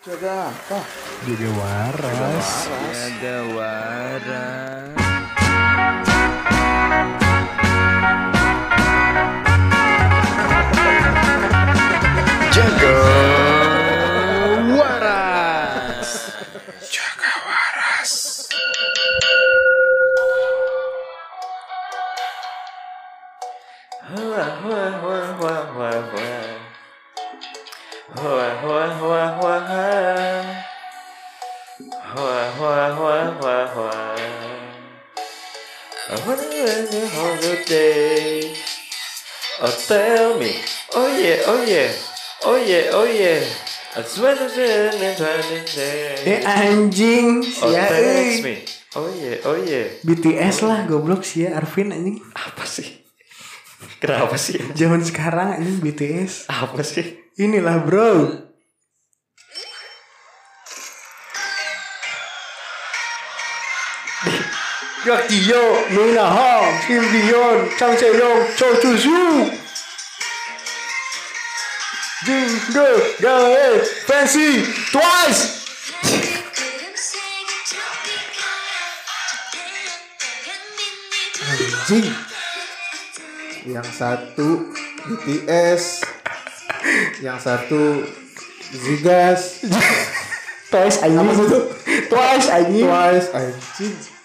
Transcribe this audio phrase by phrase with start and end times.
[0.00, 0.80] Jaga apa?
[1.28, 2.72] Jaga waras.
[2.88, 4.96] Jaga waras.
[12.48, 13.29] Jaga waras.
[36.60, 38.52] The holiday.
[39.64, 40.52] Oh, tell me.
[40.92, 41.88] Oh yeah, oh yeah.
[42.44, 43.40] Oh yeah, oh yeah.
[43.96, 45.56] I swear to twenty
[46.28, 48.44] Eh anjing, Oh, sia text euy.
[48.44, 48.54] me.
[48.92, 49.88] Oh yeah, oh yeah.
[50.04, 52.20] BTS lah goblok sia Arvin anjing.
[52.36, 53.08] Apa sih?
[53.96, 54.60] Kenapa sih?
[54.76, 56.44] Zaman sekarang anjing BTS.
[56.52, 57.24] Apa sih?
[57.40, 58.36] Inilah bro.
[65.10, 69.50] Gak Dio, Mina Hong, Kim Dion, Chang Seyong, Cho Chu Su.
[72.22, 74.62] Jing Ge, Gae, Fancy,
[74.94, 75.66] Twice.
[81.42, 82.14] Anjing.
[83.66, 84.70] Yang satu
[85.10, 86.06] BTS,
[87.18, 88.06] yang satu
[88.70, 89.58] Zigas,
[90.70, 91.34] Twice anjing.
[92.06, 92.86] Twice anjing.
[92.86, 94.19] Twice, anjing.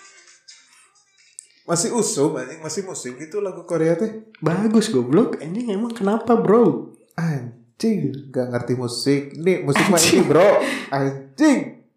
[1.65, 4.29] Masih usum anjing, masih musim gitu lagu Korea teh.
[4.37, 5.41] Bagus goblok.
[5.41, 6.93] Anjing emang kenapa bro?
[7.17, 9.33] Anjing, gak ngerti musik.
[9.33, 10.61] Nih, musik mah ini, Bro.
[10.93, 11.89] Anjing.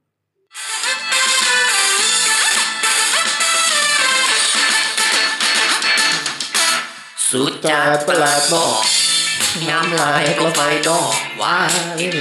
[7.29, 9.08] Sucha telat บ
[9.48, 11.58] อกย้ำลายก็ไฟดอกว่า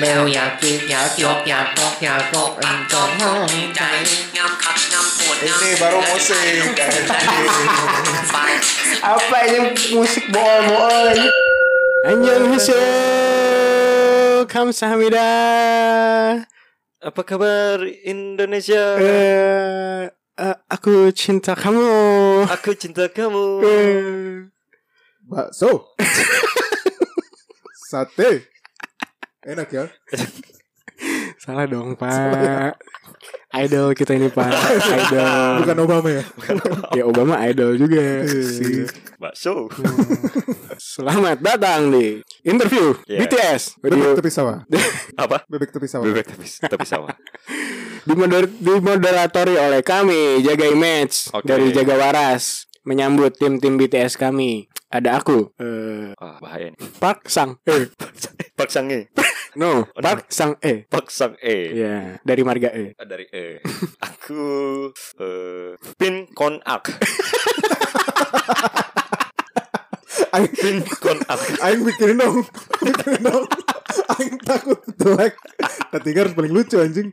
[0.00, 3.80] แล้วอยากกินอยากยกอยากตอกอยากตอกลังจองห้องใจ
[4.36, 6.62] ย้ำขัดย้ำปวด Ini baru musik.
[8.33, 8.36] ไป
[9.02, 9.59] Apa ini
[9.94, 11.26] musik bohong-bohong ini?
[12.06, 15.31] Annyeonghaseyo Kamsahamnida
[17.03, 18.84] Apa kabar Indonesia?
[19.03, 20.06] eh
[20.38, 21.82] eh, Aku cinta kamu
[22.54, 23.44] Aku cinta kamu.
[23.66, 24.47] Eh,
[25.26, 25.91] Bakso.
[27.88, 28.44] Sate.
[29.48, 29.88] Enak ya?
[31.48, 32.75] Salah dong pak
[33.56, 36.24] Idol kita ini pak Idol Bukan Obama ya?
[37.00, 38.84] Ya Obama idol juga sih.
[39.16, 39.72] Bakso.
[41.00, 43.24] Selamat datang di interview Yeah.
[43.24, 44.68] BTS Bebek Video- tepi sawah.
[45.16, 45.48] Apa?
[45.48, 46.04] Bebek tepi sawah.
[46.12, 46.28] Bebek
[46.68, 47.16] tapi sama.
[48.04, 51.48] Dimoder- dimoderatori oleh kami Jaga Image Oke.
[51.48, 54.72] dari Jaga Waras menyambut tim-tim BTS kami.
[54.88, 56.80] Ada aku eh Wah, bahaya nih.
[56.96, 57.92] Park Sang E.
[58.58, 59.12] Pak Sang E.
[59.58, 60.88] No, Park Sang E.
[60.88, 61.75] Pak Sang E.
[61.75, 62.96] Ya, dari marga E.
[62.96, 63.59] Ah, Dari E.
[64.00, 64.40] Aku
[65.20, 66.88] eh Pin Kon Ak.
[70.35, 71.19] Aing, Pin Kon
[71.63, 72.43] aing bikinin dong.
[72.83, 73.43] Bikinin dong.
[74.17, 75.33] Aing takut jelek.
[75.88, 77.09] Ketiga harus paling lucu anjing.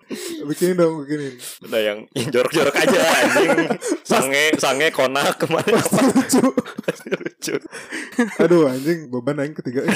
[0.46, 1.34] Bikinin dong, bikinin.
[1.64, 3.48] Udah yang jorok-jorok aja anjing.
[4.02, 6.42] Sange sange konak kemarin apa Lucu.
[7.14, 7.54] lucu.
[8.42, 9.86] Aduh anjing, beban aing ketiga.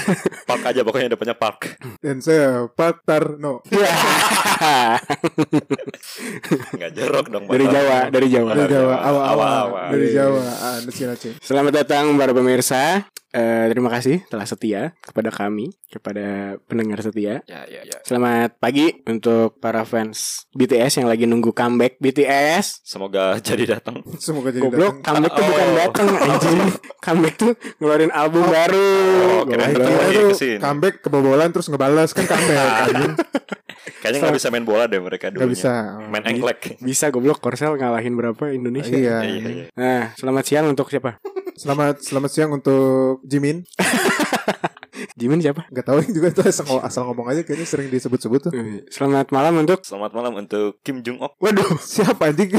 [0.49, 1.81] Park aja pokoknya depannya Park.
[1.99, 3.65] Dan saya Pak Tarno.
[3.73, 4.99] Ya.
[6.75, 7.45] Enggak jorok dong.
[7.47, 7.67] dari.
[7.69, 8.53] Jawa, dari Jawa.
[8.55, 9.67] Dari Jawa, awal-awal.
[9.95, 10.09] Dari.
[10.15, 10.43] Jawa.
[10.43, 10.79] Ah.
[11.43, 13.07] Selamat datang para pemirsa.
[13.29, 17.45] Eh, terima kasih telah setia kepada kami, kepada pendengar setia.
[17.45, 18.01] Ya ya ya.
[18.01, 22.81] Selamat pagi untuk para fans BTS yang lagi nunggu comeback BTS.
[22.89, 24.01] Semoga jadi datang.
[24.25, 25.21] Semoga jadi Goblok, datang.
[25.21, 25.51] comeback tuh Oh.
[25.53, 26.59] bukan datang anjing.
[27.05, 28.89] comeback tuh ngeluarin album baru.
[28.89, 29.41] Oh.
[29.45, 29.93] Kita lagi tuh
[30.25, 30.57] ke sini.
[30.57, 32.57] comeback kebobolan terus ngebalas kan comeback
[32.89, 33.13] anjing.
[34.01, 35.45] Kayaknya nggak bisa main bola deh mereka dulu.
[35.45, 36.01] Gak bisa.
[36.01, 36.81] Main engklek.
[36.81, 38.97] Bisa goblok Korsel ngalahin berapa Indonesia.
[38.97, 39.21] Iya.
[39.21, 39.49] Iya iya.
[39.53, 39.65] iya.
[39.77, 41.21] Nah, selamat siang untuk siapa?
[41.59, 43.67] Selamat selamat siang untuk Jimin.
[45.19, 45.67] Jimin siapa?
[45.75, 48.53] Gak tahu juga tuh asal, asal ngomong aja kayaknya sering disebut-sebut tuh.
[48.55, 51.35] Eh, Selamat malam untuk Selamat malam untuk Kim Jong Ok.
[51.43, 51.67] Waduh,
[51.99, 52.55] Siapa anjing?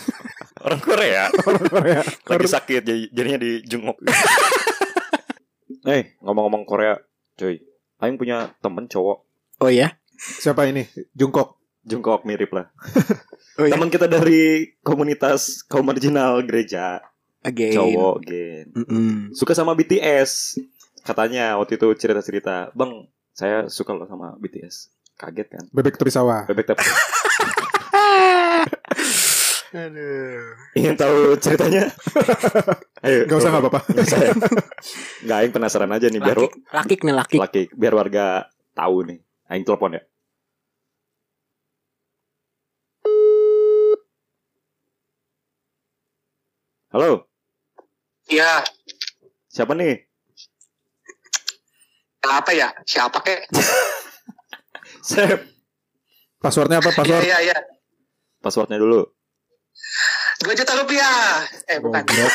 [0.66, 1.30] Orang Korea.
[1.46, 2.02] Orang Korea.
[2.02, 4.02] Lagi sakit jadi jadinya di Jungok.
[5.86, 6.98] Eh, ngomong-ngomong Korea,
[7.38, 7.62] cuy.
[8.02, 9.22] Aing punya temen cowok
[9.62, 9.94] Oh ya?
[10.18, 10.90] Siapa ini?
[11.14, 11.62] Jungkook.
[11.86, 12.74] Jungkook mirip lah.
[13.62, 13.78] Oh ya?
[13.78, 16.98] Teman kita dari komunitas kaum marginal gereja,
[17.42, 17.74] Again.
[17.74, 18.66] Cowok again.
[18.70, 19.14] Mm -mm.
[19.34, 20.62] Suka sama BTS.
[21.02, 25.64] Katanya waktu itu cerita-cerita, "Bang, saya suka loh sama BTS." Kaget kan?
[25.74, 26.46] Bebek tepi sawah.
[26.46, 26.86] Bebek tepi.
[29.72, 30.52] Aduh.
[30.76, 31.88] Ingin tahu ceritanya?
[33.06, 33.24] Ayo.
[33.24, 33.80] Gak usah gak apa-apa.
[33.88, 34.32] Gak, ya?
[35.40, 36.38] Aing penasaran aja nih biar
[36.76, 37.38] laki nih lakik.
[37.40, 39.18] Lakik biar warga tahu nih.
[39.48, 40.02] Aing telepon ya.
[46.92, 47.31] Halo.
[48.32, 48.64] Iya,
[49.52, 50.08] siapa nih?
[52.22, 52.72] apa ya?
[52.88, 53.44] Siapa kek?
[55.12, 55.52] Sep.
[56.40, 56.88] Passwordnya apa?
[56.88, 57.22] Iya, Password.
[57.28, 57.58] iya, iya.
[58.40, 59.04] Passwordnya dulu.
[60.40, 61.44] Dua juta rupiah.
[61.68, 62.00] Eh, bukan.
[62.02, 62.34] Goblok.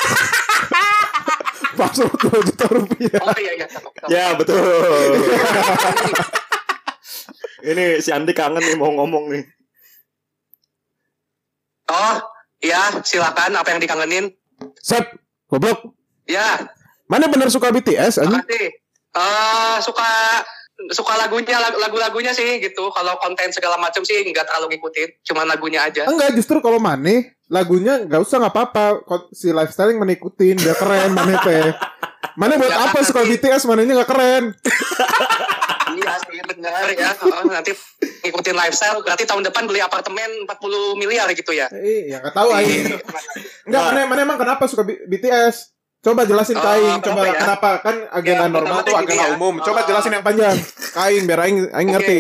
[1.82, 3.20] Password 2 juta rupiah.
[3.22, 3.68] Oh iya, iya.
[4.10, 4.62] Ya betul.
[7.74, 9.44] Ini si Andi kangen nih mau ngomong nih.
[11.90, 12.16] Oh,
[12.62, 13.02] iya.
[13.02, 13.58] Silakan.
[13.58, 14.30] Apa yang dikangenin?
[14.82, 15.06] Sep,
[15.48, 15.80] goblok.
[16.24, 16.68] Ya,
[17.06, 18.68] Mana bener suka BTS makasih.
[19.10, 20.10] Eh, suka
[20.90, 22.92] suka lagunya lag- lagu-lagunya sih gitu.
[22.92, 25.24] Kalau konten segala macam sih nggak terlalu ngikutin.
[25.24, 26.04] Cuma lagunya aja.
[26.04, 28.86] Enggak, justru kalau Mane lagunya nggak usah nggak apa-apa.
[29.32, 31.72] Si lifestyle yang menikutin, dia keren Mane teh.
[32.36, 33.64] Mane buat Ya, apa suka nanti- BTS?
[33.66, 34.44] Manenya nggak keren.
[35.98, 37.10] iya sih benar ya.
[37.24, 37.72] Oh, nanti
[38.22, 39.00] ngikutin lifestyle.
[39.00, 41.72] Berarti tahun depan beli apartemen 40 miliar gitu ya.
[41.72, 43.00] Eh, ya nggak tahu aing.
[43.68, 44.06] Enggak, Nah.
[44.08, 45.76] Mane emang kenapa suka B- BTS?
[46.00, 47.34] Coba jelasin Oh, ke aing, kenapa coba ya?
[47.38, 49.36] kenapa kan agenda Ya, normal tuh agenda ya.
[49.36, 49.56] umum.
[49.60, 49.86] Coba Oh.
[49.86, 50.56] jelasin yang panjang.
[50.88, 51.96] Ke aing biar aing aing Oke.
[51.98, 52.20] ngerti.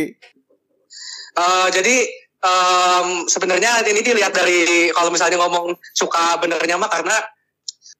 [1.37, 1.95] Eh, jadi
[2.39, 4.59] em, sebenarnya ini dilihat dari
[4.91, 7.15] kalau misalnya ngomong suka benernya mah karena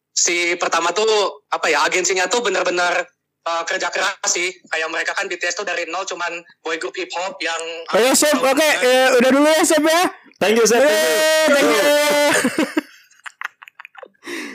[0.10, 1.08] si pertama tuh
[1.48, 3.06] apa ya agensinya tuh benar-benar
[3.44, 7.10] eh, kerja keras sih kayak mereka kan BTS tuh dari nol cuman boy group hip
[7.14, 10.04] hop yang Oh ya Sep, oke eh, udah dulu ya Sep ya.
[10.36, 10.82] Thank you Sep.
[10.82, 12.84] Eh, thank you.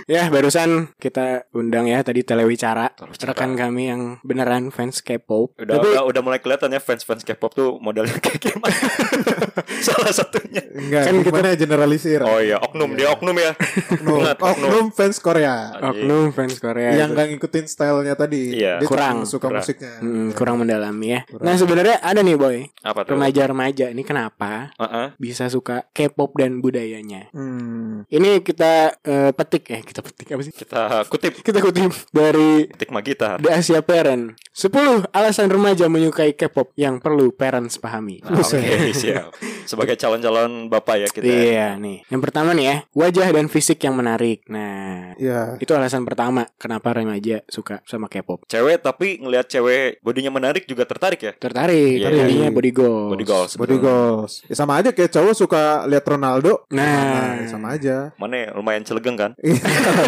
[0.07, 5.55] Ya barusan kita undang ya tadi telewicara rekan kami yang beneran fans K-pop.
[5.57, 8.75] Udah, Tapi udah udah mulai kelihatan ya fans-fans K-pop tuh modelnya kayak gimana.
[9.87, 10.63] Salah satunya.
[10.73, 12.21] Enggak, Kan kita- generalisir.
[12.23, 13.53] Oh iya, oknum dia oknum ya.
[13.93, 14.69] oknum, oknum.
[14.69, 15.75] oknum fans Korea.
[15.75, 17.15] oknum fans Korea yang itu.
[17.15, 18.57] nggak ngikutin stylenya tadi.
[18.57, 18.79] Iya.
[18.79, 19.61] Dia Kurang, suka kurang.
[19.61, 19.95] musiknya.
[19.99, 21.21] Hmm, kurang mendalami ya.
[21.25, 21.45] Kurang.
[21.45, 23.15] Nah sebenarnya ada nih boy Apa tuh?
[23.15, 25.07] remaja-remaja ini kenapa Heeh.
[25.17, 27.29] bisa suka K-pop dan budayanya.
[27.33, 28.05] Hmm.
[28.07, 30.55] Ini kita eh, petik ya kita petik apa sih?
[30.57, 33.37] Kita kutip Kita kutip dari titik Magita.
[33.37, 38.25] The Asia Parent 10 alasan remaja menyukai K-pop yang perlu parents pahami.
[38.25, 39.37] Nah, Oke, siap.
[39.69, 41.25] Sebagai calon-calon bapak ya kita.
[41.25, 42.05] Iya nih.
[42.09, 44.45] Yang pertama nih ya, wajah dan fisik yang menarik.
[44.49, 45.57] Nah, Ya.
[45.59, 48.45] itu alasan pertama kenapa remaja suka sama K-pop.
[48.47, 51.33] Cewek tapi ngelihat cewek bodinya menarik juga tertarik ya.
[51.35, 52.55] Tertarik, Iya, jadinya iya.
[52.55, 53.11] body goals.
[53.11, 53.53] Body goals.
[53.55, 54.33] Body goals.
[54.47, 56.65] Ya, sama aja kayak cowok suka lihat Ronaldo.
[56.71, 57.39] Nah.
[57.39, 58.13] ya sama aja.
[58.17, 59.33] Mana ya, lumayan celegeng kan?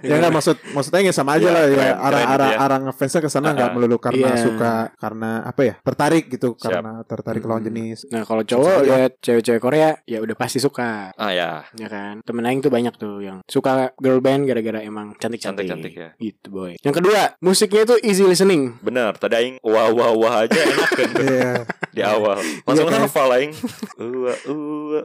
[0.00, 2.54] ya nggak maksud maksudnya ya sama aja Iya, lah ya keren, arah keren arah gitu
[2.54, 2.58] ya.
[2.60, 4.40] arah ngefansnya ke sana nggak Ah, melulu karena iya.
[4.40, 6.62] suka karena apa ya tertarik gitu Siap.
[6.70, 7.98] karena tertarik lawan jenis.
[8.08, 11.12] Nah, kalau cowok lihat cewek-cewek Korea ya udah pasti suka.
[11.14, 12.20] Ah ya, Ya kan?
[12.22, 15.68] Temen aing tuh banyak tuh yang suka girl band gara-gara emang cantik-cantik.
[15.68, 16.08] Cantik-cantik ya.
[16.16, 16.80] Gitu, boy.
[16.80, 18.80] Yang kedua, musiknya itu easy listening.
[18.80, 19.12] bener.
[19.14, 21.52] Tadi aing wah wah wah aja enak kan Iya.
[21.90, 22.40] di awal.
[22.64, 23.02] Langsung Iya, kan?
[23.04, 23.52] hafal aing.
[23.52, 24.38] Wah wah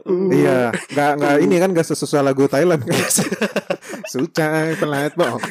[0.30, 0.58] Iya,
[0.90, 2.96] nggak nggak ini kan nggak sesuai lagu Thailand kan.
[4.06, 5.42] Sucai pelat bohong.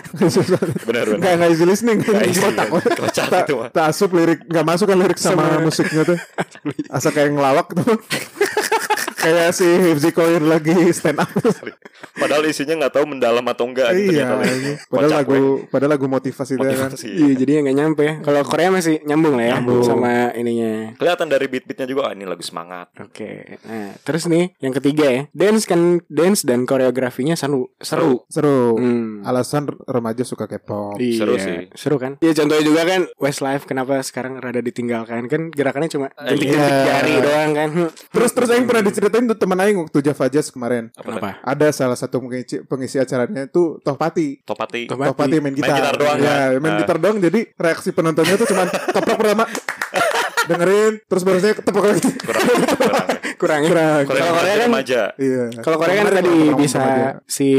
[0.88, 1.18] Bener bener.
[1.20, 2.00] Nggak nggak easy listening.
[2.00, 2.68] Nggak easy, Kotak.
[2.68, 2.82] kan?
[2.98, 3.70] Kocak Tak itu mah.
[3.70, 6.18] tak asup lirik nggak masuk kan lirik sama, musiknya tuh.
[6.90, 7.94] Asal kayak ngelawak tuh.
[9.24, 11.30] Kayak si Hifzi Koir lagi stand up.
[12.14, 14.28] Padahal isinya nggak tahu mendalam atau enggak gitu iya.
[14.28, 14.54] ternyata.
[14.54, 14.72] ini.
[14.86, 15.42] Padahal Kocak, lagu
[15.72, 16.62] padahal lagu motivasi kan.
[16.68, 17.08] Motivasi.
[17.08, 18.06] Iya, jadinya nggak nyampe.
[18.24, 19.84] Kalau Korea masih nyambung lah ya Nyambung.
[19.86, 20.74] sama ininya.
[20.98, 22.90] Kelihatan dari beat-beatnya juga ah, ini lagu semangat.
[22.98, 23.60] Oke.
[23.64, 25.22] Nah, terus nih yang ketiga ya.
[25.32, 27.70] Dance kan dance dan koreografinya seru.
[27.80, 28.26] Seru.
[28.28, 28.76] Seru.
[28.78, 29.22] Hmm.
[29.24, 30.98] Alasan remaja suka K-pop.
[30.98, 31.58] Iya, Seru sih.
[31.78, 32.18] Seru kan?
[32.20, 36.86] Iya contohnya juga kan Westlife kenapa sekarang rada ditinggalkan kan gerakannya cuma jentik-jentik Iya.
[36.90, 37.70] jari doang kan.
[38.10, 40.90] Terus terus Aing pernah diceritain tuh teman Aing waktu Java Jazz kemarin.
[40.92, 41.38] Kenapa?
[41.40, 44.42] Ada salah satu pengisi, pengisi acaranya tuh Tohpati.
[44.42, 44.90] Topati.
[44.90, 45.08] Topati.
[45.08, 45.78] Tohpati main gitar.
[45.78, 46.58] gitar doang, Ya, kan?
[46.58, 46.80] main Ah.
[46.80, 47.18] gitar doang.
[47.18, 48.68] Jadi reaksi penontonnya tuh cuman
[48.98, 49.46] keprok pertama.
[50.44, 52.10] dengerin terus barunya ketepuk lagi.
[52.20, 52.44] Kurang.
[52.76, 53.08] kurang.
[53.44, 53.62] Kurang.
[53.68, 54.02] Kurang.
[54.08, 55.02] Kalau Korea kan remaja.
[55.20, 55.44] Iya.
[55.60, 56.82] kalau Korea kan tadi bisa
[57.28, 57.50] si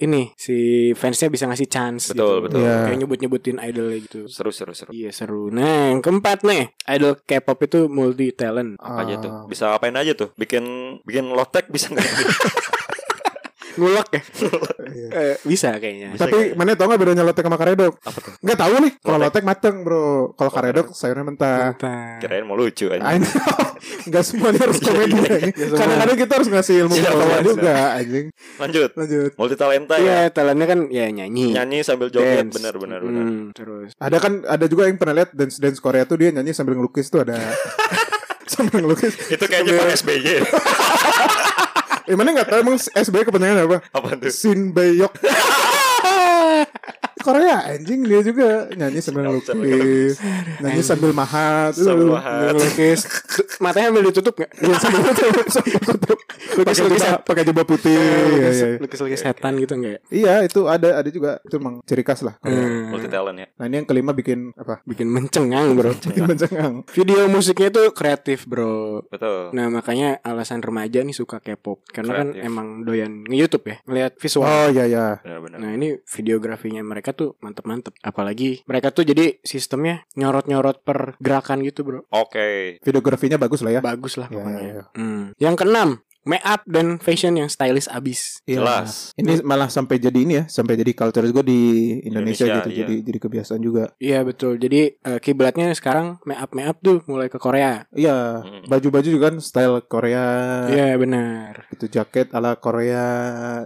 [0.00, 0.56] ini si
[0.96, 2.56] fansnya bisa ngasih chance Betul, gitu.
[2.56, 2.58] betul.
[2.64, 2.76] Iya.
[2.88, 4.20] Kayak nyebut-nyebutin idolnya gitu.
[4.32, 4.90] Seru seru seru.
[4.96, 5.52] Iya seru.
[5.52, 8.80] Nah yang keempat nih idol K-pop itu multi talent.
[8.80, 9.30] Apa aja tuh?
[9.30, 9.44] Ah.
[9.44, 10.32] Bisa apain aja tuh?
[10.40, 10.64] Bikin
[11.04, 12.06] bikin lotek bisa nggak?
[13.76, 14.22] Ngulek ya?
[14.86, 15.08] Iya.
[15.12, 16.16] Eh, bisa kayaknya.
[16.16, 18.00] Tapi mana tau gak bedanya lotek sama karedok?
[18.00, 18.32] Apa tuh?
[18.40, 18.92] Nggak tahu nih.
[18.98, 19.42] Kalau Lotek.
[19.44, 20.32] mateng bro.
[20.32, 21.72] Kalau karedok sayurnya mentah.
[21.72, 22.20] Mantap.
[22.20, 23.04] Kirain mau lucu aja.
[23.04, 23.28] I know.
[24.08, 25.12] Gak semuanya harus komedi.
[25.14, 25.52] anjing.
[25.52, 27.44] Kadang-kadang kita harus ngasih ilmu Iya, pengetahuan iya.
[27.44, 28.26] juga anjing.
[28.56, 28.90] Lanjut.
[28.96, 29.30] Lanjut.
[29.36, 30.32] Multi talenta Iya ya.
[30.32, 31.46] talentnya kan ya nyanyi.
[31.52, 33.00] Nyanyi sambil joget benar benar.
[33.04, 33.92] Hmm, terus.
[33.96, 37.06] Ada kan ada juga yang pernah lihat dance dance Korea tuh dia nyanyi sambil ngelukis
[37.06, 37.36] tuh ada
[38.52, 39.12] sambil ngelukis.
[39.28, 40.34] Itu kayaknya Pak SBY.
[42.06, 43.78] Eh mana nggak tahu emang SBY kepanjangan apa?
[43.90, 44.30] Apa tuh?
[44.30, 45.12] Sin Beyok.
[47.26, 50.14] Korea anjing dia juga nyanyi sambil lukis,
[50.62, 52.54] nyanyi sambil mahat, Sambil Aduh, mahat.
[52.54, 53.00] Ngelukis
[53.64, 54.50] Matanya ambil ditutup gak?
[54.60, 56.18] Iya, sambil tutup, sambil tutup.
[56.46, 57.96] Pakai Lukis-lukis jubah, pakai jubah putih.
[57.96, 58.66] Iya, iya.
[58.80, 60.04] Lukis-lukis setan gitu enggak?
[60.12, 62.36] Iya, itu ada ada juga itu emang ciri khas lah.
[62.44, 62.92] Hmm.
[62.92, 63.46] Multi talent ya.
[63.56, 64.84] Nah, ini yang kelima bikin apa?
[64.84, 66.72] Bikin mencengang bro Bikin mencengang.
[66.92, 69.56] Video musiknya tuh kreatif bro Betul.
[69.56, 74.44] Nah makanya alasan remaja nih suka K-pop Karena kan emang doyan nge-youtube ya Ngeliat visual
[74.44, 75.06] Oh iya iya.
[75.56, 81.82] Nah ini videografinya mereka tuh mantep-mantep Apalagi mereka tuh jadi sistemnya nyorot-nyorot per gerakan gitu
[81.82, 82.76] bro Oke.
[82.84, 83.80] Videografinya bagus lah ya.
[83.80, 84.84] Bagus lah Ya, pokoknya ya, ya.
[84.94, 85.24] Hmm.
[85.40, 85.88] Yang keenam
[86.26, 88.58] Make up dan fashion yang stylish abis Iya.
[88.58, 89.14] Jelas.
[89.14, 91.60] Ini malah sampai jadi ini ya, sampai jadi culture juga di
[92.00, 92.68] Indonesia, Indonesia, gitu.
[92.68, 92.78] iya.
[92.82, 93.84] Jadi jadi kebiasaan juga.
[93.96, 98.42] Iya betul Jadi eh, kiblatnya sekarang make up make up tuh mulai ke Korea Iya,
[98.42, 98.66] Mm.
[98.66, 100.26] baju-baju juga kan style Korea.
[100.66, 103.06] Iya benar Itu jaket ala Korea,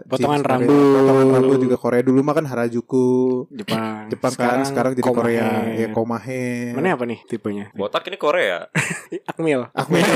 [0.04, 0.92] Potongan jeans Korea, rambut.
[0.94, 3.08] potongan rambut juga Korea dulu mah kan Harajuku.
[3.50, 5.16] Jepang Jepang kan sekarang jadi Komahe.
[5.16, 6.44] Korea, ya Komahe.
[6.72, 7.72] Mana apa nih tipenya?
[7.72, 8.68] Botak ini Korea.
[9.30, 10.04] Akmil Akmil.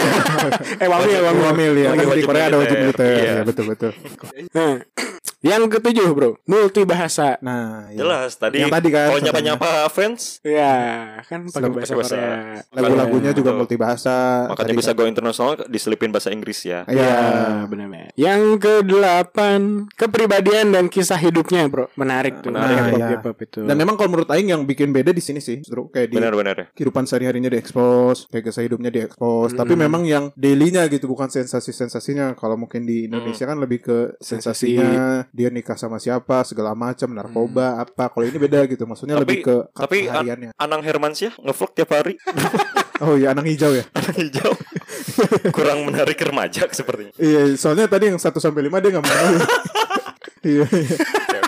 [0.74, 1.90] Eh Wamil Wamil, ya.
[2.34, 3.06] Korea ada wajib militer.
[3.06, 3.22] militer.
[3.22, 3.32] Iya.
[3.38, 3.92] Ya, betul betul.
[4.50, 4.72] Nah
[5.44, 8.00] Yang ketujuh bro Multi bahasa Nah, ya.
[8.00, 8.64] Jelas tadi.
[8.64, 9.26] Yang tadi kan, Kalau contohnya.
[9.28, 10.74] nyapa-nyapa fans, Ya
[11.22, 12.16] kan pakai bahasa bahasa.
[12.16, 13.60] Korea lagu-lagunya Iya, juga betul.
[13.60, 14.16] multibahasa.
[14.48, 14.96] makanya Tadi bisa kan.
[14.96, 16.88] go internasional diselipin bahasa Inggris ya.
[16.88, 17.04] Iya.
[17.04, 17.20] Ya
[17.68, 17.86] benar
[18.16, 19.60] Yang kedelapan
[19.92, 23.44] Kepribadian dan kisah hidupnya bro Menarik tuh Menarik, K-pop, ya.
[23.44, 26.16] Itu Dan memang kalau menurut Aing yang bikin beda di sini sih, justru kayak di
[26.16, 26.66] Benar-benar ya.
[26.72, 29.52] kehidupan sehari-harinya diekspos, kayak kisah hidupnya diekspos.
[29.52, 29.58] Hmm.
[29.60, 32.32] Tapi memang yang dailynya gitu, bukan sensasi-sensasinya.
[32.34, 34.78] Kalau mungkin di Indonesia kan lebih ke Sensasi.
[35.34, 38.06] Dia nikah sama siapa, segala macam, narkoba, apa.
[38.06, 40.54] Kalau ini beda gitu, maksudnya Tapi- lebih ke tapi hariannya.
[40.54, 42.14] Anang Hermansyah ngevlog tiap hari
[43.02, 43.82] Oh iya, anak hijau ya.
[44.22, 44.54] hijau.
[45.50, 47.10] Kurang menarik remaja sepertinya.
[47.18, 49.26] Iya, soalnya tadi yang 1 sampai 5 dia nggak mau.
[50.44, 50.96] Iya, iya.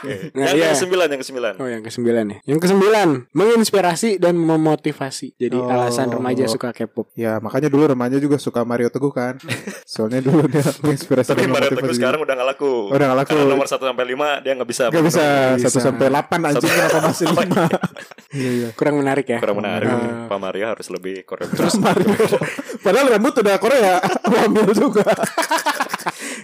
[0.07, 0.27] Oke, oke.
[0.33, 0.71] Nah, yang iya.
[0.71, 1.53] ke sembilan, yang ke sembilan.
[1.57, 5.67] Oh yang kesembilan ya Yang kesembilan Menginspirasi dan memotivasi Jadi Oh.
[5.67, 9.35] alasan remaja suka K-pop Ya, makanya dulu remaja juga suka Mario Teguh kan.
[9.89, 12.73] Soalnya dulu dia menginspirasi Tapi dan Mario Teguh sekarang udah gak laku.
[12.87, 13.35] Oh, udah nggak laku.
[13.35, 14.85] Karena nomor 1 sampai 5 dia gak bisa.
[14.95, 15.25] Gak bisa.
[15.59, 19.89] 1 sampai 8 anjing kenapa masih 5 Iya iya Kurang menarik ya Kurang menarik.
[19.89, 20.29] Ah.
[20.29, 21.57] Pak Mario harus lebih koreografi.
[21.57, 22.15] Terus Mario
[22.85, 25.03] Padahal rambut udah Korea Wamil juga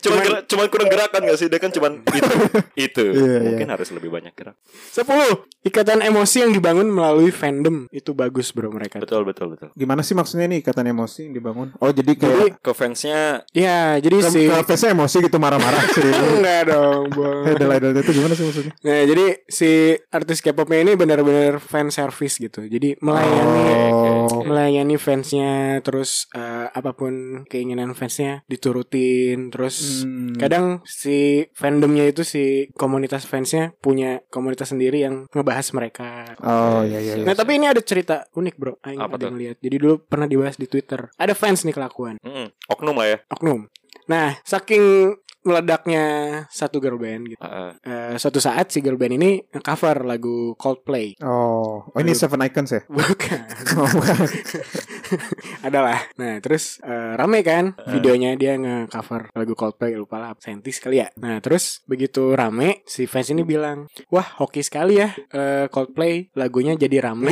[0.02, 1.46] Cuman, gerak- cuman kurang gerakan gak sih?
[1.46, 2.34] Dia kan cuman itu.
[2.76, 3.04] itu.
[3.12, 4.58] Iya, Mungkin harus lebih banyak gerak.
[4.88, 5.46] Sepuluh.
[5.62, 7.86] Ikatan emosi yang dibangun melalui fandom.
[7.88, 8.98] Itu bagus bro mereka.
[8.98, 9.70] Betul, betul, betul.
[9.72, 11.70] Gimana sih maksudnya nih ikatan emosi yang dibangun?
[11.78, 15.86] Oh jadi Jadi kayak Ke fansnya Ya jadi ke, si ke face emosi gitu marah-marah
[15.88, 16.02] sih.
[16.34, 18.72] Enggak dong bang Idol-idol itu gimana sih maksudnya?
[18.76, 19.70] Nah jadi si
[20.10, 22.66] artis K-popnya ini benar-benar fan service gitu.
[22.66, 23.62] Jadi melayani
[24.22, 30.34] Oh melayani fansnya terus eh, apa pun keinginan fansnya diturutin terus Hmm.
[30.34, 31.16] kadang si
[31.52, 37.24] fandomnya itu si komunitas fansnya punya komunitas sendiri yang ngebahas mereka Oh iya iya, iya.
[37.24, 39.30] nah tapi ini ada cerita unik bro Aing Apa ada tuh?
[39.30, 43.18] ngeliat jadi dulu pernah dibahas di twitter ada fans nih kelakuan mm, oknum lah ya.
[43.28, 43.68] oknum
[44.04, 46.04] nah saking meledaknya
[46.48, 47.42] satu girl band gitu.
[47.42, 49.30] Ah, Eh, suatu saat si girl band ini
[49.62, 51.18] cover lagu Coldplay.
[51.22, 51.82] Oh.
[51.86, 52.82] Oh ini Seven Icons ya?
[52.92, 53.40] Bukan.
[53.78, 54.16] Oh bukan
[55.62, 55.98] adalah.
[56.18, 61.08] Nah terus eh, rame kan videonya dia nge-cover lagu Coldplay lupa lah sentis kali ya.
[61.20, 66.78] Nah terus begitu rame si fans ini bilang wah hoki sekali ya eh, Coldplay lagunya
[66.78, 67.30] jadi rame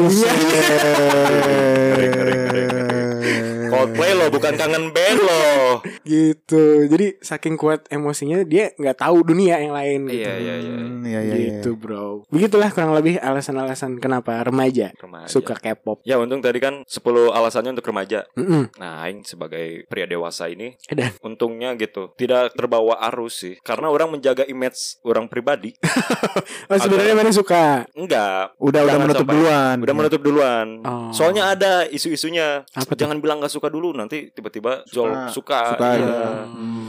[3.71, 5.47] Coldplay lo bukan kangen band lo.
[6.11, 10.75] gitu jadi saking kuat emosinya dia nggak tahu dunia yang lain gitu Iya, iya, iya.
[10.77, 15.29] Hmm, Iya iya iya gitu bro begitulah kurang lebih alasan-alasan kenapa remaja Remaja.
[15.29, 17.01] suka K-pop Ya untung tadi kan 10
[17.31, 18.25] alasannya untuk remaja.
[18.33, 18.73] Mm-mm.
[18.77, 24.11] Nah, Aing sebagai pria dewasa ini Dan untungnya gitu tidak terbawa arus sih karena orang
[24.11, 25.77] menjaga image orang pribadi.
[26.71, 28.57] oh sebenarnya mana suka Enggak.
[28.57, 30.67] Udah udah menutup sampai- duluan Udah menutup duluan.
[30.83, 31.11] Oh.
[31.11, 32.65] Soalnya ada isu-isunya.
[32.91, 35.75] Jangan bilang nggak suka dulu nanti tiba-tiba Jol suka.
[35.75, 36.07] Suka, Iya.
[36.07, 36.29] iya.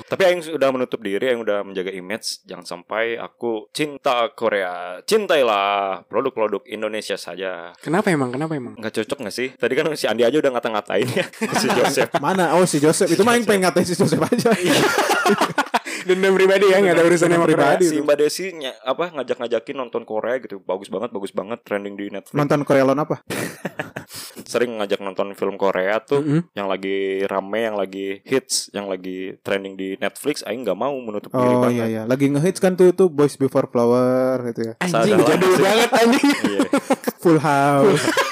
[0.06, 5.00] Tapi Aing sudah menutup diri, Aing udah menjaga image jangan sampai aku cinta Korea.
[5.04, 7.74] Cintailah produk-produk Indonesia saja.
[7.78, 9.50] kenapa emang kenapa emang Nggak cocok nggak sih?
[9.56, 11.26] Tadi kan si Andi aja udah ngata-ngatain ya
[11.62, 12.12] si Joseph.
[12.20, 14.52] Mana oh si Joseph Itu mah yang pengen ngatain si Joseph aja
[16.04, 20.04] dendam pribadi ya nggak ada urusannya sama pribadi si Mbak Desi ny- apa ngajak-ngajakin nonton
[20.04, 20.60] Korea gitu.
[20.60, 22.34] Bagus banget, bagus banget trending di Netflix.
[22.34, 23.22] Nonton Korea Lon apa
[24.44, 26.42] Sering ngajak nonton film Korea tuh Mm-mm.
[26.52, 31.32] yang lagi rame, yang lagi hits, yang lagi trending di Netflix, Aing nggak mau menutup
[31.32, 31.78] diri Oh banget.
[31.78, 35.90] iya iya Lagi ngehits kan tuh itu Boys Before Flower gitu ya anjing jadul banget
[35.94, 36.60] anjing Iya.
[37.18, 38.04] Full House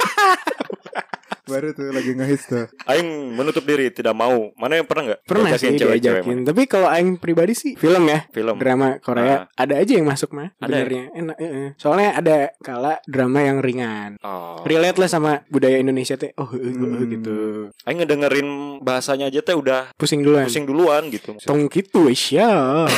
[1.50, 2.66] Baru tuh lagi ngehits tuh.
[2.86, 4.54] Aing menutup diri tidak mau.
[4.54, 5.20] Mana yang pernah nggak?
[5.26, 6.38] Pernah sih cewek-cewek diajakin.
[6.38, 6.48] mana?
[6.48, 8.30] Tapi kalau aing pribadi sih film ya.
[8.30, 8.56] Film.
[8.56, 10.70] Drama Korea ada aja yang masuk mah Ada ya?
[10.86, 11.70] sebenarnya enak eh, eh.
[11.76, 14.62] soalnya ada kala drama yang ringan Oh.
[14.62, 17.08] relate lah sama budaya Indonesia teh oh, eh, Hmm.
[17.10, 17.38] gitu
[17.84, 18.48] Aing ngedengerin
[18.80, 21.34] bahasanya aja teh udah pusing duluan pusing duluan gitu.
[21.42, 22.86] tong gitu ya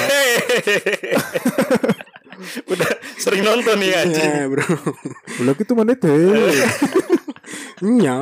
[2.73, 4.31] udah sering nonton nih anjing.
[4.33, 4.65] ya bro
[5.45, 6.09] Udah gitu mana teh?
[7.81, 8.17] nya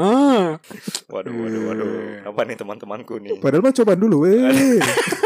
[1.11, 1.91] Waduh, waduh, waduh.
[2.31, 3.43] Apa nih teman-temanku nih?
[3.43, 4.79] Padahal mah coba dulu weh.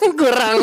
[0.20, 0.60] kurang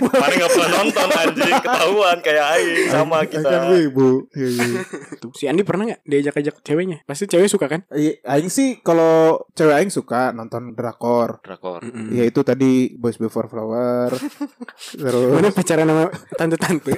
[0.00, 3.58] Mana nggak pernah nonton anjing ketahuan kayak Aing sama Kan kita.
[3.70, 4.10] wibu.
[4.32, 4.80] Iya, iya.
[5.16, 9.38] Tuh, si Andi pernah nggak diajak-ajak ceweknya pasti cewek suka kan Iya, Aing sih kalau
[9.52, 11.40] cewek Aing suka nonton drakor.
[11.40, 11.82] Drakor.
[11.82, 12.10] Mm.
[12.12, 14.12] Ya itu tadi Boys Before Flower.
[14.98, 16.04] Terus mana pacaran sama
[16.34, 16.92] tante-tante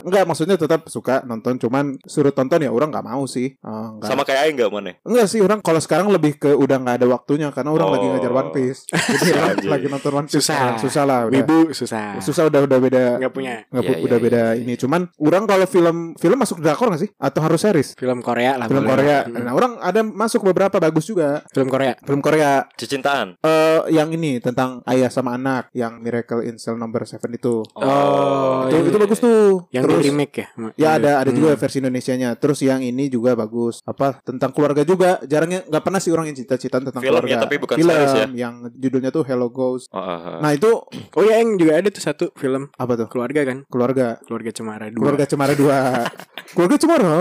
[0.00, 3.54] enggak maksudnya tetap suka nonton cuman suruh tonton ya orang nggak mau sih.
[3.60, 4.08] Oh, enggak.
[4.08, 4.92] Sama kayak Aing nggak mana?
[5.02, 7.92] Enggak sih orang kalau sekarang lebih ke udah nggak ada waktunya karena orang Oh.
[7.92, 8.80] lagi ngajar One Piece.
[9.18, 10.36] Jadi orang lagi nonton One Piece.
[10.38, 10.78] susah.
[10.78, 11.39] Susah lah udah.
[11.42, 13.04] Wibu susah Susah udah udah beda.
[13.16, 14.74] nggak punya Nggak pu- Iya, udah iya, beda iya, ini.
[14.74, 17.10] Cuman orang kalau film film masuk drakor nggak sih?
[17.16, 17.92] Atau harus series?
[17.94, 18.94] film Korea lah Film boleh.
[18.96, 19.18] Korea.
[19.24, 19.42] Mm.
[19.42, 21.42] Nah, orang ada masuk beberapa bagus juga.
[21.48, 23.36] film Korea Film Korea Cicintaan.
[23.38, 27.62] eh yang ini tentang ayah sama anak yang Miracle in Cell Number 7 itu.
[27.74, 29.26] Oh, itu, iya, itu iya, bagus iya.
[29.26, 29.50] tuh.
[29.70, 31.58] yang Terus di remake ya Ya ada ada juga Hmm.
[31.58, 32.30] versi Indonesianya.
[32.34, 33.80] Terus yang ini juga bagus.
[33.82, 35.20] Apa tentang keluarga juga.
[35.22, 37.36] Jarangnya nggak pernah sih orang yang cita-cita tentang Film ya, keluarga.
[37.40, 38.26] tapi bukan Film series ya?
[38.38, 39.88] yang judulnya tuh Hello Ghost.
[39.90, 40.38] Oh, ah, ah.
[40.40, 42.68] Nah itu oh ya yang juga ada tuh satu film.
[42.74, 43.06] Apa tuh?
[43.06, 43.62] keluarga kan?
[43.70, 44.18] Keluarga.
[44.26, 45.02] keluarga cemara dua.
[45.06, 47.14] Keluarga Cemara 2 Keluarga Cemara.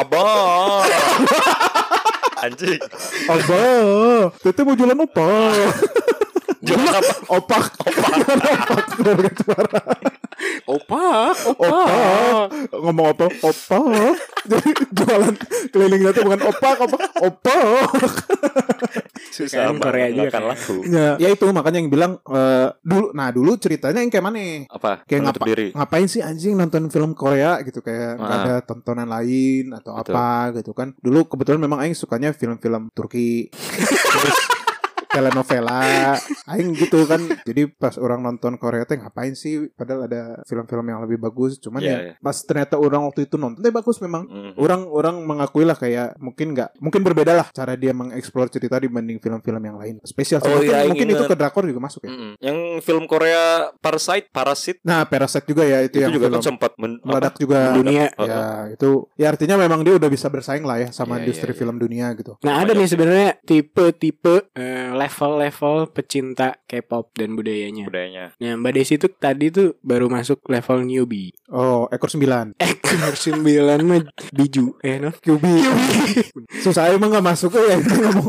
[0.00, 0.84] Abang.
[2.44, 2.80] Anjing.
[3.32, 4.34] Abah.
[4.40, 5.30] Tete mau jualan opa
[6.62, 7.12] Jualan apa?
[7.40, 7.64] Opak.
[7.88, 8.12] Opak.
[9.00, 9.80] Keluarga Cemara
[10.64, 15.34] opak Opak Ngomong apa Opak Jadi jualan
[15.68, 18.00] kelilingnya tuh bukan opak Opak Opak
[19.30, 20.42] Susah Kan Korea juga akan kan.
[20.46, 20.76] laku.
[20.84, 25.04] ya, ya itu makanya yang bilang eh, dulu Nah dulu ceritanya yang kayak mana Apa?
[25.04, 25.66] Kayak ngapa- diri.
[25.72, 28.42] ngapain sih anjing nonton film Korea gitu kayak nggak Ah.
[28.42, 30.12] ada tontonan lain atau Betul.
[30.12, 33.48] apa gitu kan dulu kebetulan memang Aing sukanya film-film Turki
[34.12, 34.38] terus
[35.12, 36.16] telenovela.
[36.48, 37.20] Aing gitu kan.
[37.44, 39.68] Jadi pas orang nonton Korea teh ngapain sih?
[39.72, 41.56] Padahal ada film-film yang lebih bagus.
[41.58, 42.14] Cuman Iya, ya iya.
[42.18, 44.24] pas ternyata orang waktu itu nonton teh bagus memang.
[44.24, 44.54] Mhm.
[44.54, 49.18] orang orang mengakui lah kayak mungkin nggak mungkin berbeda lah cara dia mengeksplor cerita dibanding
[49.18, 49.94] film-film yang lain.
[50.02, 50.40] Spesial.
[50.40, 52.10] Oh, mungkin, iya, mungkin itu ke drakor juga masuk ya?
[52.10, 52.32] Mm-mm.
[52.38, 56.44] Yang film Korea Parasite, Parasit nah Parasite juga ya itu, itu, yang juga film kan
[56.44, 57.74] sempat men- meledak juga.
[57.74, 58.06] Dunia.
[58.16, 61.50] Oh, ya itu ya artinya memang dia udah bisa bersaing lah ya sama Iya, industri
[61.50, 61.60] iya, iya.
[61.60, 62.32] film dunia gitu.
[62.40, 67.84] Nah ada nih sebenarnya tipe-tipe eh, level-level pecinta K-pop dan budayanya.
[67.84, 68.24] budayanya.
[68.36, 71.34] Nah Mbak Desi tuh tadi tuh baru masuk level newbie.
[71.48, 75.10] oh ekor sembilan Ekor sembilan mah biju, eh no?
[75.12, 75.44] QB
[76.58, 78.26] susah emang nggak masuk eh ngomong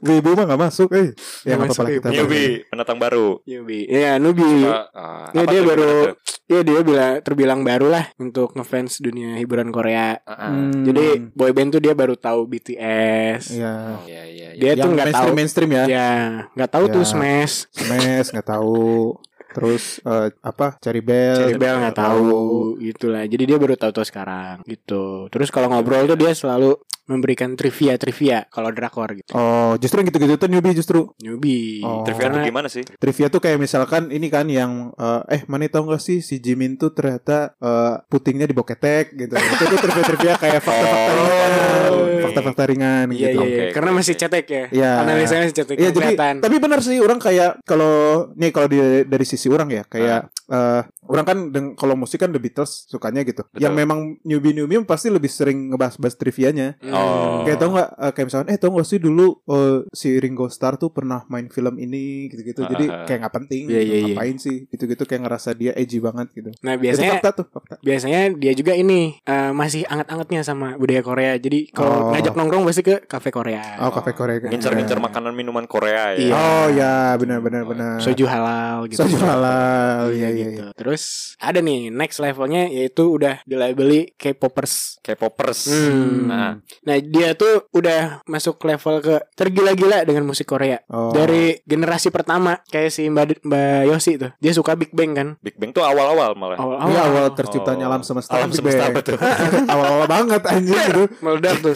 [0.00, 3.38] Wibu mah nggak masuk eh ya Nggak apa-apa kita Newbie, pendatang baru.
[3.44, 4.66] Newbie, ya newbie.
[4.66, 6.14] Ah, Ya, dia tuh baru gimana tuh?
[6.44, 10.20] Ya dia bilang terbilang baru lah untuk ngefans dunia hiburan Korea.
[10.22, 10.50] Ah, ah.
[10.50, 13.54] Hmm, Jadi boyband tuh dia baru tahu BTS.
[13.54, 14.60] ya Oh, iya, iya, iya.
[14.60, 15.32] Dia tuh yang nggak tahu.
[15.32, 16.08] mainstream ya Ya
[16.52, 16.92] nggak tahu Ya.
[16.94, 17.54] tuh Smash.
[17.72, 19.16] Smash nggak tahu
[19.52, 22.32] terus eh, apa Cherry Bell Cherry Bell nggak tahu
[22.80, 23.24] gitulah.
[23.28, 25.28] Jadi dia baru tahu tuh sekarang gitu.
[25.28, 29.34] Terus kalau ngobrol tuh dia selalu memberikan trivia trivia kalau drakor gitu.
[29.34, 31.82] oh justru yang gitu-gitu tuh newbie justru Newbie.
[31.82, 32.06] Oh.
[32.06, 32.86] Trivia tuh Karena gimana sih?
[32.86, 36.78] trivia tuh kayak misalkan ini kan yang eh, eh mana tahu nggak sih si Jimin
[36.78, 42.22] tuh ternyata eh, putingnya di boketek gitu itu tuh trivia trivia kayak fakta-fakta Oh, ringan
[42.22, 43.62] fakta-fakta ringan Iya gitu iya iya.
[43.66, 44.64] Oke, Karena masih cetek ya.
[44.70, 44.92] Iya.
[45.02, 45.76] Analisanya masih cetek.
[45.82, 48.68] Iya jadi tapi benar sih orang kayak kalau nih kalau
[49.02, 53.22] dari sisi orang ya kayak eh, orang kan deng- kalau musik kan The Beatles sukanya
[53.22, 53.42] gitu.
[53.42, 53.58] Betul.
[53.58, 56.76] Yang memang newbie newbie pasti lebih sering ngebahas-bahas trivianya.
[56.86, 57.42] Oh.
[57.42, 60.76] Kayak tau nggak eh, kayak misalkan eh tau nggak sih dulu eh, si Ringo Starr
[60.76, 62.62] tuh pernah main film ini gitu-gitu.
[62.64, 63.06] Jadi Ah, ah.
[63.06, 63.62] kayak nggak penting.
[63.64, 63.88] Iya, gitu.
[63.88, 64.06] iya, iya.
[64.12, 66.50] Ngapain sih gitu-gitu kayak ngerasa dia edgy banget gitu.
[66.60, 67.74] Nah Itu biasanya fakta tuh fakta.
[67.80, 71.32] biasanya dia juga ini eh, masih anget-angetnya sama budaya Korea.
[71.34, 72.10] Jadi kalau Oh.
[72.10, 73.78] ngajak nongkrong pasti ke kafe Korea.
[73.78, 74.36] Oh, kafe Korea.
[74.42, 75.04] Ngincar-ngincar Iya.
[75.04, 76.18] makanan minuman Korea ya.
[76.18, 76.32] Iya.
[76.34, 77.96] Oh ya benar-benar benar.
[77.98, 79.00] Soju halal gitu.
[79.00, 79.31] Soju halal.
[79.34, 80.28] Iya iya.
[80.30, 80.46] iya.
[80.50, 80.62] gitu.
[80.76, 81.02] Terus
[81.38, 84.98] ada nih next levelnya yaitu udah dilabeli K-popers.
[85.00, 85.60] K-popers.
[85.68, 86.28] Hmm.
[86.28, 86.50] Nah,
[86.82, 90.82] Nah dia tuh udah masuk level ke tergila-gila dengan musik Korea.
[90.88, 91.10] Oh.
[91.10, 94.30] Dari generasi pertama kayak si Mbak Mbak Yosi tuh.
[94.38, 95.28] Dia suka Big Bang kan.
[95.40, 96.58] Big Bang tuh awal-awal malah.
[96.58, 97.90] Awal-awal Ini awal terciptanya Oh.
[97.94, 98.34] alam semesta.
[98.34, 98.94] Alam Big semesta Bang.
[98.98, 99.16] betul.
[99.72, 101.02] Awal-awal banget anjing gitu.
[101.20, 101.74] meledak tuh.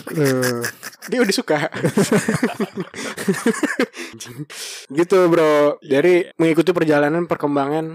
[1.11, 1.59] Dia udah suka.
[4.91, 5.79] gitu bro.
[5.81, 7.46] Dari mengikuti perjalanan perkembangan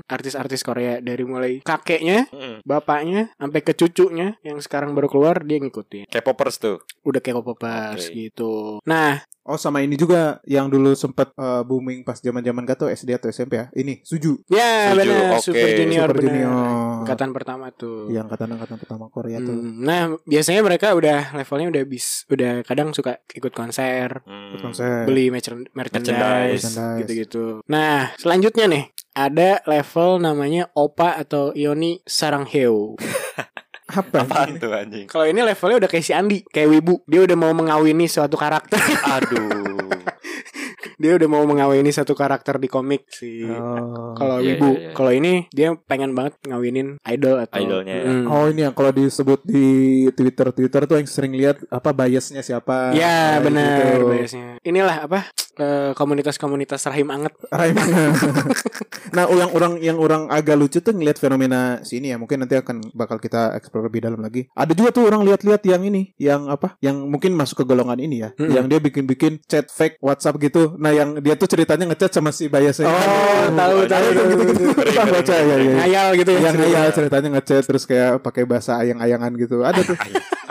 [0.08, 2.62] artis-artis fans Korea dari mulai kakeknya, Mm.
[2.62, 6.06] bapaknya, sampai ke cucunya yang sekarang baru keluar dia ngikutin.
[6.08, 6.78] K-popers tuh.
[7.02, 8.14] Udah kayak popers Oke.
[8.14, 8.78] gitu.
[8.86, 13.10] Nah, Oh sama ini juga yang dulu sempet eh, booming pas zaman-zaman gak tau SD
[13.12, 13.66] atau SMP ya.
[13.72, 14.46] Ini Suju.
[14.48, 15.42] ya Suju, benar oke.
[15.42, 16.30] Super Junior Super benar.
[16.30, 16.54] Junior.
[17.02, 18.06] Angkatan pertama tuh.
[18.08, 19.58] Yang angkatan-angkatan pertama Korea tuh.
[19.58, 24.62] Hmm, Nah, biasanya mereka udah levelnya udah bis, udah kadang suka ikut konser, Hmm.
[24.62, 25.04] Konser.
[25.04, 27.00] beli merchan- merchandise, Merchandise.
[27.02, 27.46] gitu-gitu.
[27.66, 32.94] Nah, selanjutnya nih ada level namanya Opa atau Ioni Sarangheo.
[33.92, 34.24] Apa?
[34.24, 35.06] Apaan tuh anjing?
[35.06, 37.04] Kalau ini levelnya udah kayak si Andi, kayak Wibu.
[37.04, 38.80] Dia udah mau mengawini suatu karakter.
[39.20, 39.68] Aduh.
[41.02, 43.50] dia udah mau mengawini satu karakter di komik sih.
[43.50, 44.14] Oh.
[44.14, 44.94] Kalau Iya, Wibu, iya, iya.
[44.94, 48.06] kalau ini dia pengen banget ngawinin idol atau Idolnya ya.
[48.06, 48.26] Mm.
[48.30, 49.66] Oh ini yang kalau disebut di
[50.14, 52.94] Twitter Twitter tuh yang sering lihat apa biasnya siapa?
[52.94, 54.06] Ya Kayak benar gitu.
[54.14, 54.52] biasanya.
[54.62, 55.20] Inilah apa
[55.58, 57.34] eh, komunitas-komunitas rahim anget.
[57.50, 58.14] Raimana.
[59.14, 62.18] nah, yang orang yang orang agak lucu tuh ngelihat fenomena sini ya.
[62.18, 64.48] Mungkin nanti akan bakal kita explore lebih dalam lagi.
[64.56, 66.76] Ada juga tuh orang lihat-lihat yang ini, yang apa?
[66.80, 68.30] Yang mungkin masuk ke golongan ini ya.
[68.36, 68.52] Mm-mm.
[68.52, 70.76] Yang dia bikin-bikin chat fake WhatsApp gitu.
[70.80, 72.88] Nah, yang dia tuh ceritanya ngechat sama si biasnya.
[72.88, 74.64] Oh, tahu, tahu, tahu, gitu-gitu.
[74.80, 75.56] Pernah baca ya, ya.
[75.58, 75.74] ya.
[75.84, 76.40] Ngayal gitu ya.
[76.42, 79.64] Yang ngayal ceritanya ngechat terus kayak pakai bahasa ayang-ayangan gitu.
[79.64, 79.98] Ada tuh.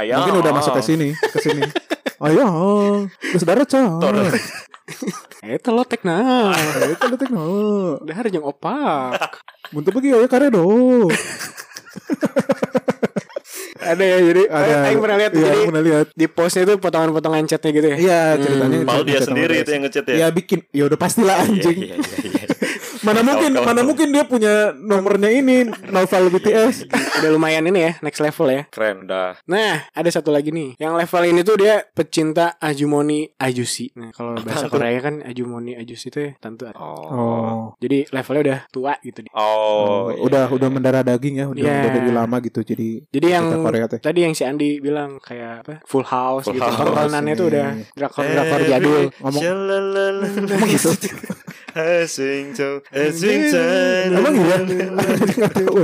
[0.01, 0.17] Ayah.
[0.23, 1.65] Mungkin udah masuk ke sini, ke sini.
[2.21, 2.45] Ayo,
[3.33, 4.61] terus darah cah.
[5.43, 6.53] Eh telotek nah.
[6.87, 7.97] Itu detik no.
[7.99, 9.19] Udah hari yang opak.
[9.71, 10.67] Muntah pergi ya karedo.
[13.81, 14.75] Ada ya jadi ada.
[14.87, 16.07] Aing pernah lihat Iya, jadi aku pernah lihat.
[16.13, 17.97] di postnya itu potongan-potongan chatnya gitu ya.
[17.97, 19.63] Iya, ceritanya Malu dia ngechat sama sendiri dia.
[19.65, 20.15] itu yang ngechat ya.
[20.15, 20.59] Iya, bikin.
[20.71, 21.79] Ya udah pastilah Iya, anjing.
[23.01, 23.09] Iya, iya, iya.
[23.09, 23.87] Mana mungkin Kawan-kawan mana tuh.
[23.89, 25.57] mungkin dia punya nomornya ini
[25.89, 26.77] novel BTS.
[27.17, 28.63] Udah lumayan ini ya next level ya.
[28.69, 29.41] Keren udah.
[29.45, 30.77] Nah, ada satu lagi nih.
[30.77, 33.89] Yang level ini tuh dia pecinta Ajumoni Ajusi.
[33.95, 34.77] Nah, kalau bahasa tuh?
[34.77, 36.77] Korea kan Ajumoni Ajusi itu ya tentu ada.
[36.77, 37.09] Oh.
[37.11, 37.63] Oh.
[37.79, 39.33] Jadi levelnya udah tua gitu dia.
[39.33, 40.75] Oh, iya, udah iya, udah iya.
[40.75, 41.75] mendarah daging ya, udah Iya.
[41.81, 42.61] udah dari lama gitu.
[42.63, 43.99] Jadi Jadi yang Korea teh.
[43.99, 45.75] tadi yang si Andi bilang kayak apa?
[45.85, 46.67] Full House Full gitu.
[46.67, 47.53] Tontonannya tuh ini.
[47.55, 49.01] udah drakor-drakor jadul.
[49.21, 49.43] Ngomong-
[50.71, 50.91] gitu.
[51.75, 52.83] Asing to.
[52.91, 54.57] Emang iya?
[55.51, 55.77] Tahu.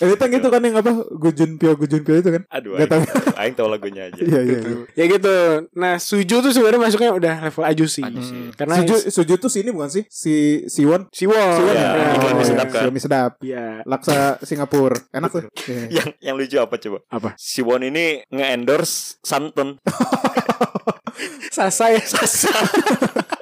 [0.00, 0.90] Eh, itu gitu kan yang apa?
[1.10, 2.42] Gujun Pio Gujun Pio itu kan?
[2.50, 3.02] Aduh, Nggak tahu.
[3.40, 4.20] aing, tahu lagunya aja.
[4.20, 4.58] Iya, iya.
[4.62, 4.76] iya.
[4.94, 5.34] Ya gitu.
[5.74, 8.02] Nah, Suju tuh sebenarnya masuknya udah level Ajusi.
[8.04, 8.34] Ajusi.
[8.54, 10.04] Karena Suju Suju tuh sini bukan sih?
[10.08, 11.10] Si Siwon.
[11.10, 11.36] Siwon.
[11.36, 12.14] Siwon Iya, ya?
[12.16, 12.72] iklan mie sedap iya.
[12.72, 12.80] kan?
[12.80, 13.32] Iklan mie sedap.
[13.40, 13.64] Iya.
[13.86, 14.98] Laksa Singapura.
[15.10, 15.44] Enak tuh.
[15.66, 15.82] Iya.
[16.00, 16.98] Yang yang lucu apa coba?
[17.10, 17.30] Apa?
[17.36, 19.80] Si Won ini nge-endorse santan.
[21.56, 22.00] Sasa ya.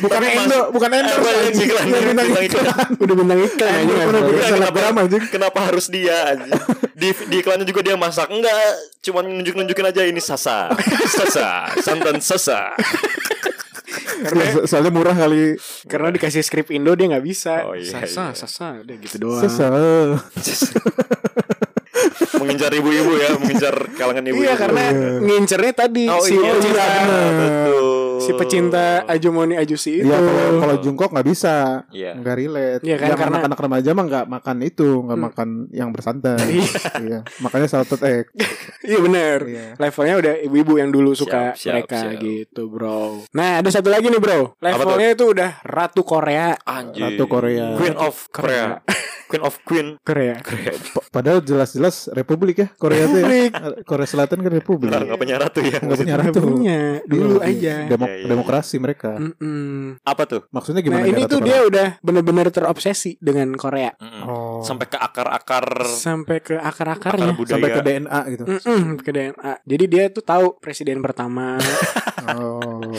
[0.00, 1.14] Bukan Endo, bukan Endo.
[1.20, 2.88] Yang iklan, yang bintang bintang iklan.
[2.96, 3.92] Udah bintang iklan aja.
[3.92, 4.30] Udah tahu.
[4.40, 5.24] selebgram anjing.
[5.28, 6.52] Kenapa harus dia anjing?
[6.96, 8.32] Di di iklannya juga dia masak.
[8.32, 8.56] Enggak,
[9.04, 10.72] cuma nunjuk-nunjukin aja ini sasa.
[11.10, 12.72] Sasa, santan sasa.
[14.22, 15.58] So- soalnya murah kali.
[15.90, 17.66] Karena dikasih skrip Indo dia nggak bisa.
[17.66, 18.38] Oh, iya, sasa, iya.
[18.38, 19.42] sasa, udah gitu doang.
[19.42, 20.16] Sesal.
[22.34, 24.42] mengincar ibu-ibu ya, mengincar kalangan ibu-ibu.
[24.42, 24.84] Iya karena
[25.18, 26.84] ngincernya tadi Oh si iya, pecinta
[27.32, 27.86] betul.
[28.18, 30.06] si pecinta Ajumoni Ajusi itu.
[30.06, 32.14] Iya kalau kalau jungkok nggak bisa, Iya.
[32.14, 32.80] nggak relate.
[32.80, 35.26] Iya kan, Yang karena- anak-anak remaja mah nggak makan itu, nggak Hmm.
[35.26, 36.38] makan yang bersantan.
[37.02, 38.26] iya, makanya salted egg.
[38.82, 39.66] Iya bener Iya.
[39.78, 42.18] Levelnya udah ibu-ibu yang dulu suka Siap, siap, mereka siap.
[42.18, 47.14] gitu bro Nah ada satu lagi nih bro Levelnya itu udah Ratu Korea Anjir.
[47.14, 47.78] Ratu Korea.
[47.78, 48.82] Queen of Korea.
[49.24, 50.02] Queen of Queen.
[50.02, 50.74] Korea Korea.
[50.92, 53.30] Pa- Padahal jelas-jelas republik ya Korea tuh ya.
[53.82, 54.88] Korea Selatan kan republik.
[54.88, 55.78] Nggak nggak punya ratu ya.
[55.78, 56.40] Nggak punya ratu.
[56.40, 59.10] punya Dulu Iya, aja Demo- Iya, iya, demokrasi mereka.
[59.16, 59.98] Mm-mm.
[60.00, 60.42] Apa tuh?
[60.48, 61.04] Maksudnya Nah gimana?
[61.04, 63.90] ini Ratu tuh dia udah bener-bener terobsesi dengan Korea.
[64.22, 64.62] Oh.
[64.62, 67.52] Sampai ke akar-akar Sampai ke akar akar-akarnya budaya.
[67.52, 68.44] sampai ke DNA gitu.
[68.46, 71.58] Mm-mm, ke DNA Jadi dia tuh tahu presiden pertama
[72.32, 72.94] Oh.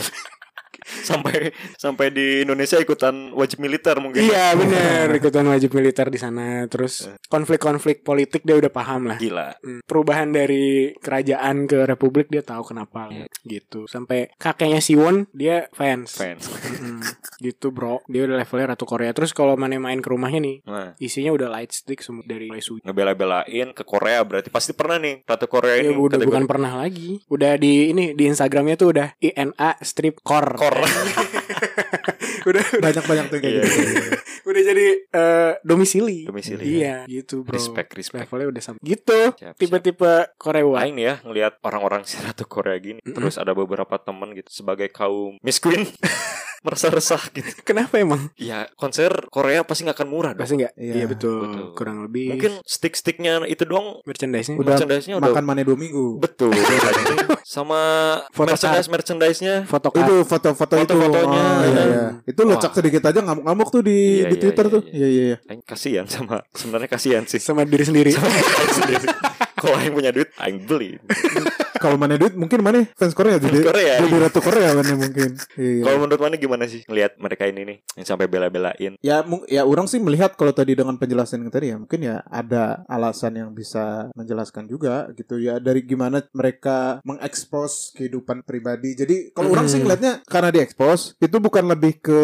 [1.08, 4.24] Sampai sampai di Indonesia ikutan wajib militer mungkin.
[4.24, 5.10] Iya bener.
[5.18, 6.66] Ikutan wajib militer di sana.
[6.70, 9.18] Terus konflik-konflik politik dia udah paham lah.
[9.18, 9.56] Gila.
[9.60, 13.10] Hmm, perubahan dari kerajaan ke republik dia tahu kenapa.
[13.42, 13.90] Gitu.
[13.90, 16.46] Sampai kakeknya Siwon dia fans, Fans.
[16.48, 17.00] Mm-mm.
[17.40, 18.04] gitu bro.
[18.06, 19.10] Dia udah levelnya ratu Korea.
[19.16, 22.64] Terus kalau mana main ke rumahnya nih Nah, isinya udah light stick semua dari mulai
[22.64, 26.78] suju ngebela-belain ke Korea berarti pasti pernah nih Ratu Korea Ya, ini udah bukan pernah
[26.78, 27.18] lagi.
[27.26, 30.54] Udah di ini di Instagramnya tuh udah INA strip core
[30.92, 31.06] kor.
[32.44, 33.80] udah Banyak-banyak tuh kayak Iya, gitu.
[33.80, 34.18] iya, iya.
[34.44, 38.20] udah jadi eh, domisili Domisili, iya gitu bro Respect, respect.
[38.22, 39.20] levelnya udah sama gitu
[39.56, 43.16] tipe-tipe Korea Aing ya ngelihat orang-orang si Ratu Korea gini Mm-mm.
[43.16, 45.88] terus ada beberapa temen gitu sebagai kaum Miss Queen
[46.64, 47.44] merasa resah gitu.
[47.68, 48.32] Kenapa emang?
[48.34, 50.42] Ya konser Korea pasti nggak akan murah dong.
[50.42, 50.72] Pasti enggak?
[50.74, 51.38] Iya, Iya, betul.
[51.44, 51.64] betul.
[51.76, 54.56] Kurang lebih Mungkin stick-sticknya itu doang merchandise-nya.
[54.56, 56.18] Udah merchandise-nya udah makan mana dua minggu.
[56.18, 56.50] betul.
[57.44, 57.80] sama
[58.32, 60.02] Foto merchandise merchandise-nya foto card.
[60.02, 60.94] Itu foto-foto itu.
[60.96, 61.42] Foto-fotonya.
[61.44, 62.04] Oh, iya, iya.
[62.24, 62.76] Itu lecak Wah.
[62.80, 64.82] sedikit aja ngamuk-ngamuk tuh di Iya, di iya, Twitter iya, tuh.
[64.88, 64.96] iya.
[64.96, 65.36] Iya iya iya.
[65.62, 67.38] Kasihan sama sebenarnya kasihan sih.
[67.38, 68.10] sama diri sendiri.
[68.16, 69.06] sendiri.
[69.64, 71.00] Kalau Aing punya duit, Aing beli.
[71.74, 73.94] Kalau mana duit mungkin mana fans Korea jadi Korea.
[74.00, 75.36] jadi ratu Korea mana mungkin.
[75.58, 75.82] Iya.
[75.84, 78.96] Kalau menurut mana gimana sih ngelihat mereka ini nih yang sampai bela-belain?
[79.04, 82.86] Ya, ya orang sih melihat kalau tadi dengan penjelasan yang tadi ya mungkin ya ada
[82.88, 88.96] alasan yang bisa menjelaskan juga gitu ya dari gimana mereka mengekspos kehidupan pribadi.
[88.96, 92.20] Jadi kalau orang sih ngelihatnya karena diekspos itu bukan lebih ke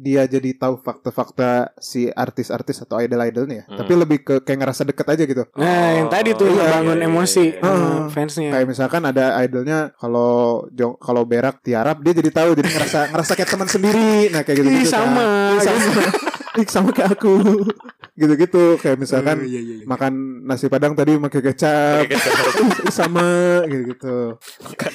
[0.00, 3.64] dia jadi tahu fakta-fakta si artis-artis atau idol-idolnya, ya.
[3.68, 3.78] Hmm.
[3.78, 5.44] tapi lebih ke kayak ngerasa deket aja gitu.
[5.54, 7.60] Nah, yang tadi tuh Iya, bangun iya, iya, emosi iya.
[7.64, 8.06] sama Ah.
[8.12, 8.50] fansnya.
[8.52, 10.64] Kayak misalkan ada idolnya kalau
[11.00, 14.28] kalau berak tiarap dia jadi tahu jadi ngerasa ngerasa kayak teman sendiri.
[14.28, 15.56] Nah kayak gitu Ih, gitu sama.
[15.64, 16.02] sama.
[16.60, 17.34] Ih, sama kayak aku.
[18.14, 19.84] Gitu-gitu kayak misalkan Oh, iya, iya, iya.
[19.84, 20.12] makan
[20.44, 22.04] nasi padang tadi pakai kecap.
[22.06, 22.32] Kecap.
[22.94, 24.36] Sama gitu-gitu.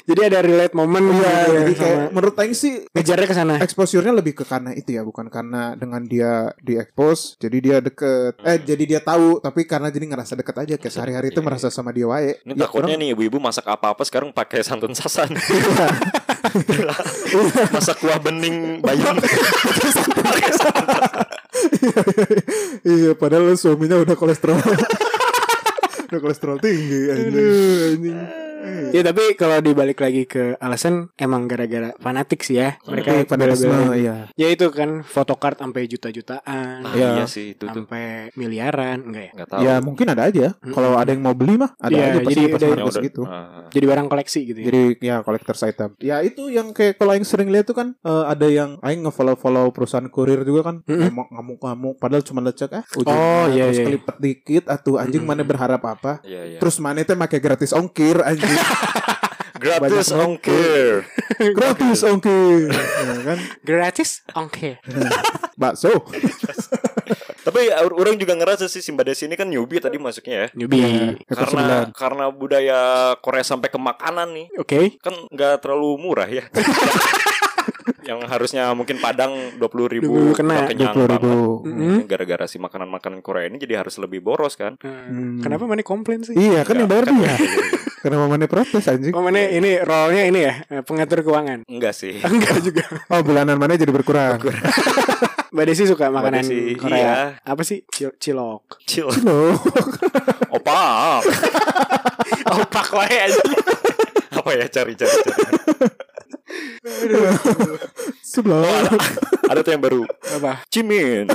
[0.02, 3.34] Jadi ada relate moment Iya, gitu ya, jadi sama- kayak menurut Aing sih ngejarnya ke
[3.34, 3.54] sana.
[3.58, 8.34] exposure-nya lebih ke karena itu ya, bukan karena dengan dia di-expose jadi dia deket.
[8.40, 11.44] Eh, jadi dia tahu tapi karena jadi ngerasa deket aja kayak sehari-hari itu Iya.
[11.44, 12.34] merasa sama dia wae.
[12.40, 15.30] Ini Ya, takutnya orang- nih ibu-ibu masak apa-apa sekarang pakai santan sasan.
[17.70, 19.14] masak kuah bening bayam.
[21.80, 22.42] Santan.
[22.86, 24.58] iya, padahal suaminya udah kolesterol.
[26.10, 28.16] udah kolesterol tinggi anjing.
[28.90, 32.76] Ya tapi kalau dibalik lagi ke alasan emang gara-gara fanatik sih ya.
[32.82, 34.28] Mereka Kayak fanatisme, iya.
[34.34, 37.08] Ya itu kan photocard sampai juta-jutaan, Nah, Iya.
[37.14, 37.72] iya sih itu tuh.
[37.78, 39.32] sampai miliaran, enggak ya?
[39.32, 39.60] Enggak tahu.
[39.62, 40.46] Ya mungkin ada aja.
[40.60, 42.84] Kalau ada yang mau beli mah ada Iya, aja pasti jadi pas udah- harga Ya
[42.84, 42.94] udah.
[42.94, 43.20] segitu.
[43.24, 43.64] Ah.
[43.70, 44.66] Jadi barang koleksi gitu ya.
[44.66, 45.90] Jadi ya collector's item.
[45.98, 49.70] Ya itu yang kayak kalau yang sering lihat tuh kan eh, ada yang aing nge-follow-follow
[49.70, 53.86] perusahaan kurir juga kan ngamuk-ngamuk padahal cuma lecek ah ujungnya Oh, iya, terus iya.
[53.86, 55.99] kelipet dikit atuh anjing mana berharap apa.
[56.24, 56.58] Iya, iya.
[56.58, 58.48] Terus mana teh make gratis ongkir anjing.
[59.62, 61.04] gratis ongkir.
[61.52, 62.72] gratis ongkir.
[62.72, 63.38] ya kan?
[63.60, 64.80] Gratis ongkir.
[65.60, 65.92] Bakso.
[67.46, 70.48] Tapi or- orang juga ngerasa sih Simba Desi ini kan newbie tadi masuknya ya.
[70.56, 71.20] Newbie.
[71.28, 72.80] Ekor Karena karena budaya
[73.20, 74.96] Korea sampai ke makanan nih Oke.
[75.00, 76.44] kan nggak terlalu murah ya.
[78.02, 80.76] Yang harusnya mungkin Padang dua puluh ribu 20.000 kena, 20.000.
[80.76, 81.30] banget.
[81.64, 81.96] Mm-mm.
[82.04, 84.76] Gara-gara si makanan-makanan Korea ini jadi harus lebih boros kan.
[84.78, 85.38] Hmm.
[85.38, 86.32] Kenapa mana komplain sih?
[86.32, 87.34] Iya kan yang bayar Kan- dia.
[88.00, 89.12] Kenapa mana protes anjing?
[89.12, 91.68] Oh mana ini role-nya ini ya eh, pengatur keuangan.
[91.68, 92.16] Enggak sih.
[92.24, 92.84] Enggak juga.
[93.06, 94.40] Oh bulanan mana jadi berkurang.
[95.50, 96.96] Mbak Desi suka makanan Desi, Korea.
[96.96, 97.12] iya.
[97.42, 97.82] Apa sih?
[97.90, 98.78] Cil- cilok.
[98.86, 99.10] Chill.
[99.20, 99.58] Loh,
[100.48, 101.18] Opa.
[102.46, 103.42] Opak wae aja.
[104.38, 105.10] Apa ya cari-cari.
[108.24, 108.88] Sebelah.
[109.50, 110.02] Ada tuh yang baru.
[110.38, 110.64] Apa?
[110.70, 111.28] Cimin.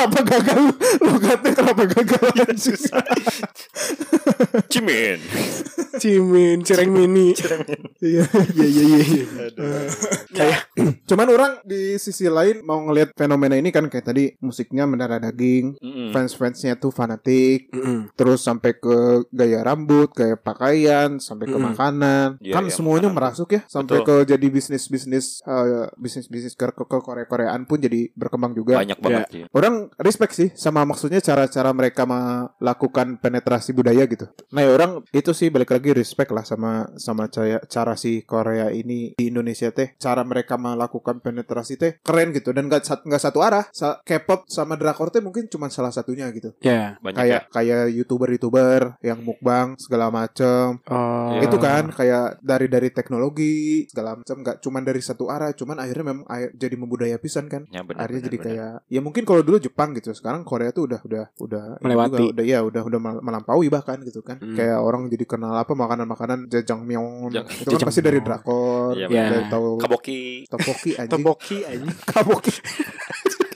[0.00, 0.60] Kenapa gagal?
[1.04, 2.24] Logatnya kenapa gagal?
[2.56, 3.04] Susah.
[4.72, 5.18] Cimin.
[6.00, 7.36] Cimin, cireng mini.
[8.00, 8.24] Iya.
[8.56, 9.00] Iya iya iya.
[9.04, 9.24] iya.
[10.32, 10.60] Kayak
[11.04, 15.76] Cuman orang di sisi lain mau ngelihat fenomena ini kan kayak tadi musiknya mendarah daging,
[15.76, 16.14] Mm-mm.
[16.14, 18.14] fans-fansnya tuh fanatik, Mm-mm.
[18.16, 21.64] terus sampai ke gaya rambut, kayak pakaian, sampai ke Mm.
[21.74, 22.28] makanan.
[22.40, 23.18] Iya, kan iya, semuanya makanan.
[23.18, 24.06] merasuk ya, sampai Betul.
[24.06, 28.80] ke jadi bisnis-bisnis eh, bisnis-bisnis ke, ke, ke Korea-Koreaan pun jadi berkembang juga.
[28.80, 29.42] Banyak banget sih.
[29.52, 34.26] Orang respect sih sama maksudnya cara-cara mereka melakukan penetrasi budaya gitu.
[34.50, 38.68] Nah, ya orang itu sih balik lagi respect lah sama sama cara, cara si Korea
[38.68, 39.96] ini di Indonesia teh.
[39.96, 43.64] Cara mereka melakukan penetrasi teh keren gitu dan gak, sat- nggak satu arah.
[43.70, 46.52] Sa- K-pop sama drakor teh mungkin cuma salah satunya gitu.
[46.60, 47.00] ya.
[47.00, 47.50] Banyak Kayak ya.
[47.50, 51.38] kayak YouTuber-YouTuber yang mukbang segala macem Oh.
[51.40, 56.04] Itu kan kayak dari dari teknologi segala macam nggak cuma dari satu arah cuman akhirnya
[56.06, 58.46] memang akhir- jadi membudaya pisan kan Ya, benar, akhirnya benar, jadi benar.
[58.50, 62.12] kayak ya mungkin kalau dulu Jepang gitu sekarang Korea tuh udah udah udah Melewati.
[62.12, 64.52] juga, udah ya udah udah melampaui bahkan gitu kan Hmm.
[64.52, 69.30] kayak orang jadi kenal apa makanan-makanan jajangmyeon Jang- itu kan pasti dari drakor benar.
[69.32, 70.44] dari tahu Kaboki.
[70.46, 71.88] topoki anjing Toboki aja.
[72.04, 72.52] kaboki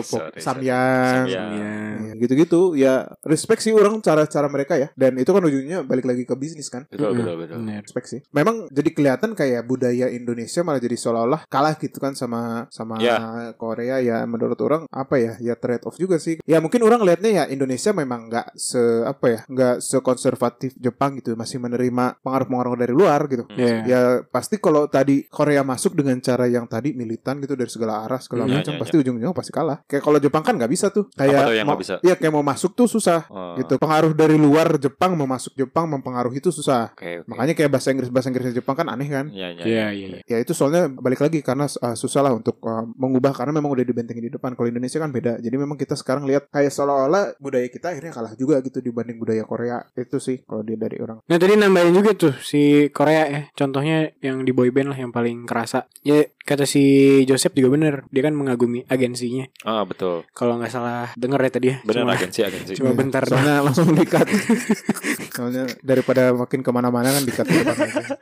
[0.00, 0.40] Sorry, sorry.
[0.40, 1.24] samyang.
[1.28, 6.22] Ya, gitu-gitu ya respect sih orang cara-cara mereka ya dan itu kan ujungnya balik lagi
[6.22, 7.18] ke bisnis kan Betul, Mm-mm.
[7.20, 7.56] betul, betul.
[7.58, 7.80] Benar.
[7.82, 8.20] respect sih.
[8.30, 13.50] Memang jadi kelihatan kayak budaya Indonesia malah jadi seolah-olah kalah gitu kan sama sama Ya.
[13.54, 16.38] Korea ya menurut orang apa ya ya trade off juga sih.
[16.44, 21.34] Ya mungkin orang lihatnya ya Indonesia memang nggak se apa ya nggak sekonservatif Jepang gitu
[21.34, 23.44] masih menerima pengaruh-pengaruh dari luar gitu.
[23.52, 23.76] Iya.
[23.84, 28.20] Ya pasti kalau tadi Korea masuk dengan cara yang tadi militan gitu dari segala arah
[28.20, 28.54] segala Hmm.
[28.54, 29.78] macam Ya, ya, pasti ujung-ujungnya pasti kalah.
[29.86, 31.08] Kayak kalau Jepang kan nggak bisa tuh.
[31.14, 31.98] Kayak tuh yang mau, bisa?
[32.00, 33.26] Iya kayak mau masuk tuh susah.
[33.28, 33.76] Oh, Gitu.
[33.76, 36.92] Pengaruh dari luar Jepang mau masuk Jepang mempengaruhi itu susah.
[36.94, 37.28] Oke, oke.
[37.28, 39.26] Makanya kayak bahasa Inggris bahasa Inggrisnya Jepang kan aneh kan.
[39.28, 39.64] Iya, iya.
[39.64, 40.06] Iya, iya.
[40.24, 43.84] Ya itu soalnya balik lagi karena uh, susah lah untuk uh, mengubah karena memang udah
[43.84, 44.54] dibentengin di depan.
[44.56, 45.38] Kalau Indonesia kan beda.
[45.42, 49.42] Jadi memang kita sekarang lihat kayak seolah-olah budaya kita akhirnya kalah juga gitu dibanding budaya
[49.44, 49.82] Korea.
[49.94, 51.22] Itu sih kalau dia dari orang.
[51.26, 55.46] Nah tadi nambahin juga tuh si Korea ya Contohnya yang di boyband lah yang paling
[55.46, 56.82] kerasa Ya kata si
[57.24, 60.28] Joseph juga bener Dia kan mengagumi agensinya Ah, betul.
[60.36, 62.72] Kalau nggak salah denger ya tadi ya Benar agensi agensi.
[62.76, 63.24] Cuma bentar.
[63.24, 64.28] Soalnya langsung dikat.
[65.32, 67.72] soalnya daripada makin ke mana-mana kan dikat aja.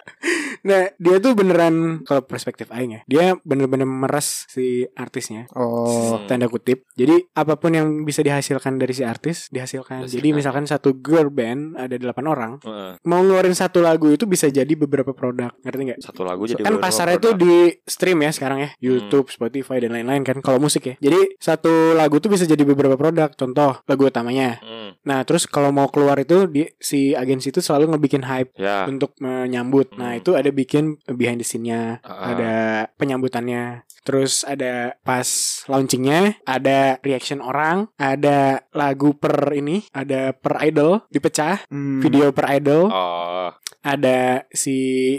[0.60, 5.88] Nah dia tuh beneran Kalau perspektif Aing ya Dia bener-bener meres si artisnya Oh,
[6.20, 6.28] Hmm.
[6.28, 10.20] Tanda kutip Jadi apa pun yang bisa dihasilkan dari si artis Dihasilkan Dihasilkan.
[10.20, 12.92] Jadi misalkan satu girl band Ada delapan orang Heeh.
[13.08, 15.98] Mau ngeluarin satu lagu itu bisa jadi beberapa produk Ngerti nggak?
[16.04, 17.40] Satu lagu jadi kan pasarnya tuh produk.
[17.40, 17.54] di
[17.88, 20.94] stream ya sekarang ya YouTube, Spotify dan lain-lain kan kalau musik ya.
[21.00, 23.32] Jadi satu lagu tuh bisa jadi beberapa produk.
[23.32, 24.60] Contoh lagu utamanya.
[24.60, 28.84] Hmm, Nah terus kalau mau keluar itu di si agensi itu selalu ngebikin hype ya.
[28.84, 29.92] untuk menyambut.
[29.94, 30.20] Nah Hmm.
[30.20, 32.32] itu ada bikin behind the scene-nya, Ah.
[32.32, 32.54] ada
[32.94, 33.82] penyambutannya.
[34.00, 35.28] Terus ada pas
[35.66, 42.48] launchingnya, ada reaction orang, ada lagu per ini, ada per idol dipecah, hmm, video per
[42.50, 44.76] idol, Oh, ada si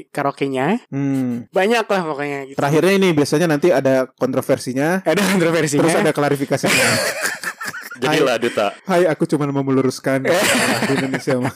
[0.09, 1.49] karaoke-nya, hmm.
[1.49, 2.57] banyak lah pokoknya gitu.
[2.57, 5.81] Terakhirnya ini biasanya nanti ada kontroversinya, ada kontroversinya.
[5.85, 6.89] terus ada klarifikasinya.
[7.97, 8.67] jadilah duta.
[8.83, 10.23] Hai, aku cuma mau meluruskan
[10.93, 11.55] Indonesia mah.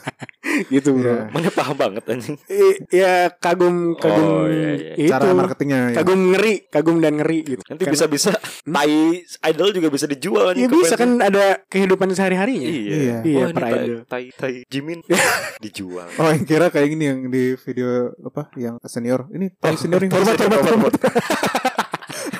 [0.67, 1.03] gitu bro.
[1.03, 1.23] Iya.
[1.29, 2.35] Mana paham banget anjing.
[2.47, 4.93] I- ya kagum kagum Oh, iya, iya.
[4.97, 5.11] itu.
[5.11, 5.95] Cara marketingnya ya.
[5.99, 7.61] Kagum ngeri, kagum dan ngeri gitu.
[7.65, 8.31] Nanti Karena- bisa-bisa
[8.63, 12.67] tai idol juga bisa dijual Iya anjing ke bisa kan ada kehidupan sehari-harinya.
[12.67, 12.95] Iya.
[12.95, 13.17] Iya.
[13.21, 13.99] Iya, per tai, idol.
[14.05, 14.99] tai, tai Jimin
[15.63, 16.07] dijual.
[16.15, 19.27] Oh, yang kira kayak gini yang di video apa yang senior.
[19.29, 20.93] Ini Oh, paling senior yang hormat, hormat, hormat.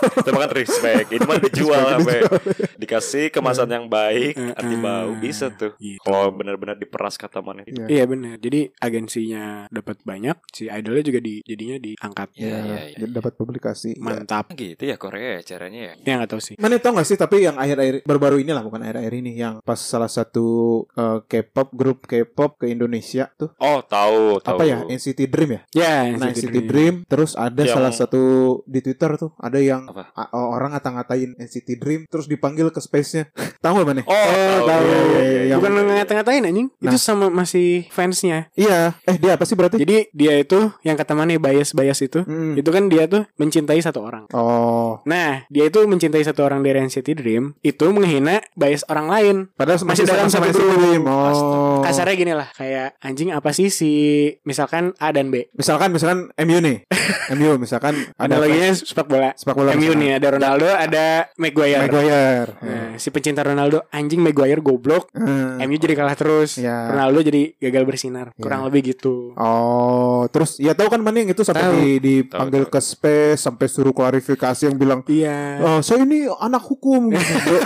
[0.06, 1.08] Itu kan respect.
[1.10, 2.20] Ini mah dijual sampai
[2.76, 5.74] dikasih kemasan yang baik, arti bau bisa tuh.
[5.78, 6.02] Gitu.
[6.02, 7.82] Kalau benar-benar diperas kata mana itu.
[7.86, 8.06] Iya.
[8.06, 8.38] Benar.
[8.38, 12.30] Jadi agensinya dapat banyak, si idolnya juga di jadinya diangkat.
[12.36, 12.80] Iya, iya.
[12.98, 13.92] Jadi dapat publikasi.
[13.94, 14.02] Ya.
[14.02, 14.52] Mantap.
[14.52, 15.94] Gitu ya Korea ya caranya ya.
[16.02, 16.56] Ya nggak tahu sih.
[16.56, 19.78] Mana tau gak sih tapi yang akhir-akhir baru-baru ini lah bukan akhir-akhir ini yang pas
[19.80, 20.46] salah satu
[20.94, 24.60] eh, K-pop grup K-pop ke Indonesia tuh Oh, tahu, tahu.
[24.60, 25.62] apa ya NCT Dream ya?
[25.74, 28.22] Ya, Nah NCT Dream terus ada Yang- salah satu
[28.66, 30.12] di Twitter tuh ada yang Apa?
[30.12, 33.32] a- orang ngata-ngatain NCT Dream terus dipanggil ke space-nya.
[33.64, 34.02] tahu gak mana?
[34.04, 34.68] Oh, tahu.
[34.68, 34.84] tahu.
[34.84, 35.56] Iya, iya, iya, iya.
[35.56, 36.68] Bukan ngata-ngatain anjing.
[36.76, 37.00] Itu Nah.
[37.00, 38.52] sama masih fansnya.
[38.54, 39.00] Iya.
[39.04, 39.80] Eh dia apa sih berarti?
[39.80, 42.60] Jadi dia itu yang kata mana bias-bias itu, Hmm.
[42.60, 44.28] itu kan dia tuh mencintai satu orang.
[44.32, 45.00] Oh.
[45.06, 49.36] Nah, dia itu mencintai satu orang dari NCT Dream, itu menghina bias orang lain.
[49.56, 50.76] Padahal Masih dalam sama satu NCT.
[50.76, 51.02] Dream.
[51.08, 51.80] Oh.
[51.80, 53.92] Kasarnya gini lah, kayak anjing apa sih si
[54.44, 55.48] misalkan A dan B.
[55.54, 56.84] Misalkan misalkan MU nih.
[57.38, 59.30] MU misalkan ada Analoginya sepak bola.
[59.38, 60.02] sepak bola MU misalkan.
[60.02, 61.82] nih ada Ronaldo, ada Maguire.
[61.84, 62.50] Maguire.
[62.58, 65.12] Nah, si pencinta Ronaldo anjing Maguire goblok.
[65.12, 65.60] Hmm.
[65.60, 66.58] MU jadi kalah terus.
[66.58, 66.90] Ya.
[66.90, 68.26] Ronaldo jadi gagal bersinar.
[68.36, 68.66] Kurang Ya.
[68.66, 69.36] lebih gitu.
[69.36, 71.76] Oh, terus ya tahu kan mana yang itu sampai Tahu.
[71.76, 75.60] di, dipanggil Tahu, ke space sampai suruh klarifikasi yang bilang Iya.
[75.60, 77.34] Oh, saya ini anak hukum gitu.
[77.46, 77.66] Do-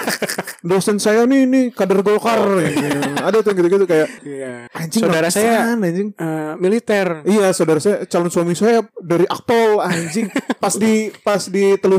[0.61, 2.87] dosen saya nih ini kader Golkar gitu.
[3.27, 4.67] Ada tuh gitu-gitu kayak Iya.
[4.71, 6.11] anjing Saudara saya- anjing.
[6.11, 7.23] Eh, militer.
[7.23, 10.27] Iya, saudara saya calon suami saya dari Akpol anjing.
[10.59, 11.39] Pas di pas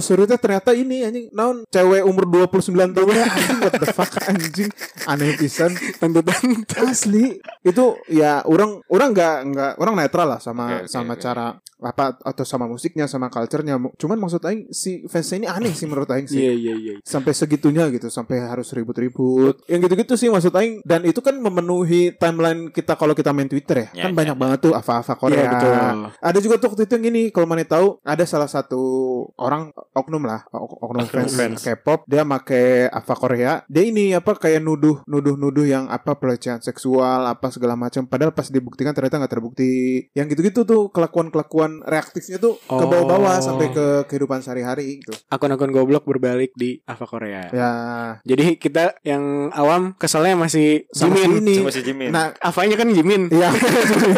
[0.00, 4.12] ditelusuri teh ternyata ini anjing naon cewek umur 29 tahun ya anjing what the fuck
[4.26, 4.70] anjing.
[5.04, 5.72] Aneh pisan.
[6.00, 6.40] Tuntutan
[6.80, 11.20] Asli itu ya orang orang nggak nggak orang netral lah sama oke, sama oke.
[11.20, 11.46] cara
[11.80, 16.12] apa atau sama musiknya sama culture-nya cuman maksud aing si fansnya ini aneh sih menurut
[16.12, 16.94] aing sih Iya iya iya.
[17.00, 22.12] sampai segitunya gitu sampai harus ribut-ribut yang gitu-gitu sih maksud aing dan itu kan memenuhi
[22.20, 24.40] timeline kita kalau kita main Twitter ya Ya, kan ya, banyak ya.
[24.44, 25.72] banget tuh apa-apa Korea Iya, betul.
[26.20, 28.80] ada juga tuh waktu itu yang gini kalau mana tahu ada salah satu
[29.40, 31.60] orang oknum lah ok- oknum fans, fans.
[31.60, 36.58] K-pop dia make apa Korea dia ini apa kayak nuduh nuduh nuduh yang apa pelecehan
[36.58, 39.70] seksual apa segala macam padahal pas dibuktikan ternyata nggak terbukti
[40.12, 42.86] yang gitu-gitu tuh kelakuan kelakuan reaktifnya tuh ke Oh.
[42.86, 47.50] bawah-bawah sampai ke kehidupan sehari-hari gitu Akun-akun goblok berbalik di Ava Korea.
[47.50, 47.70] ya
[48.22, 51.38] Jadi kita yang awam keselnya masih sama Jimin.
[51.40, 52.10] ini Sama si Jimin.
[52.10, 53.26] nah Avanya kan Jimin.
[53.30, 53.50] Iya,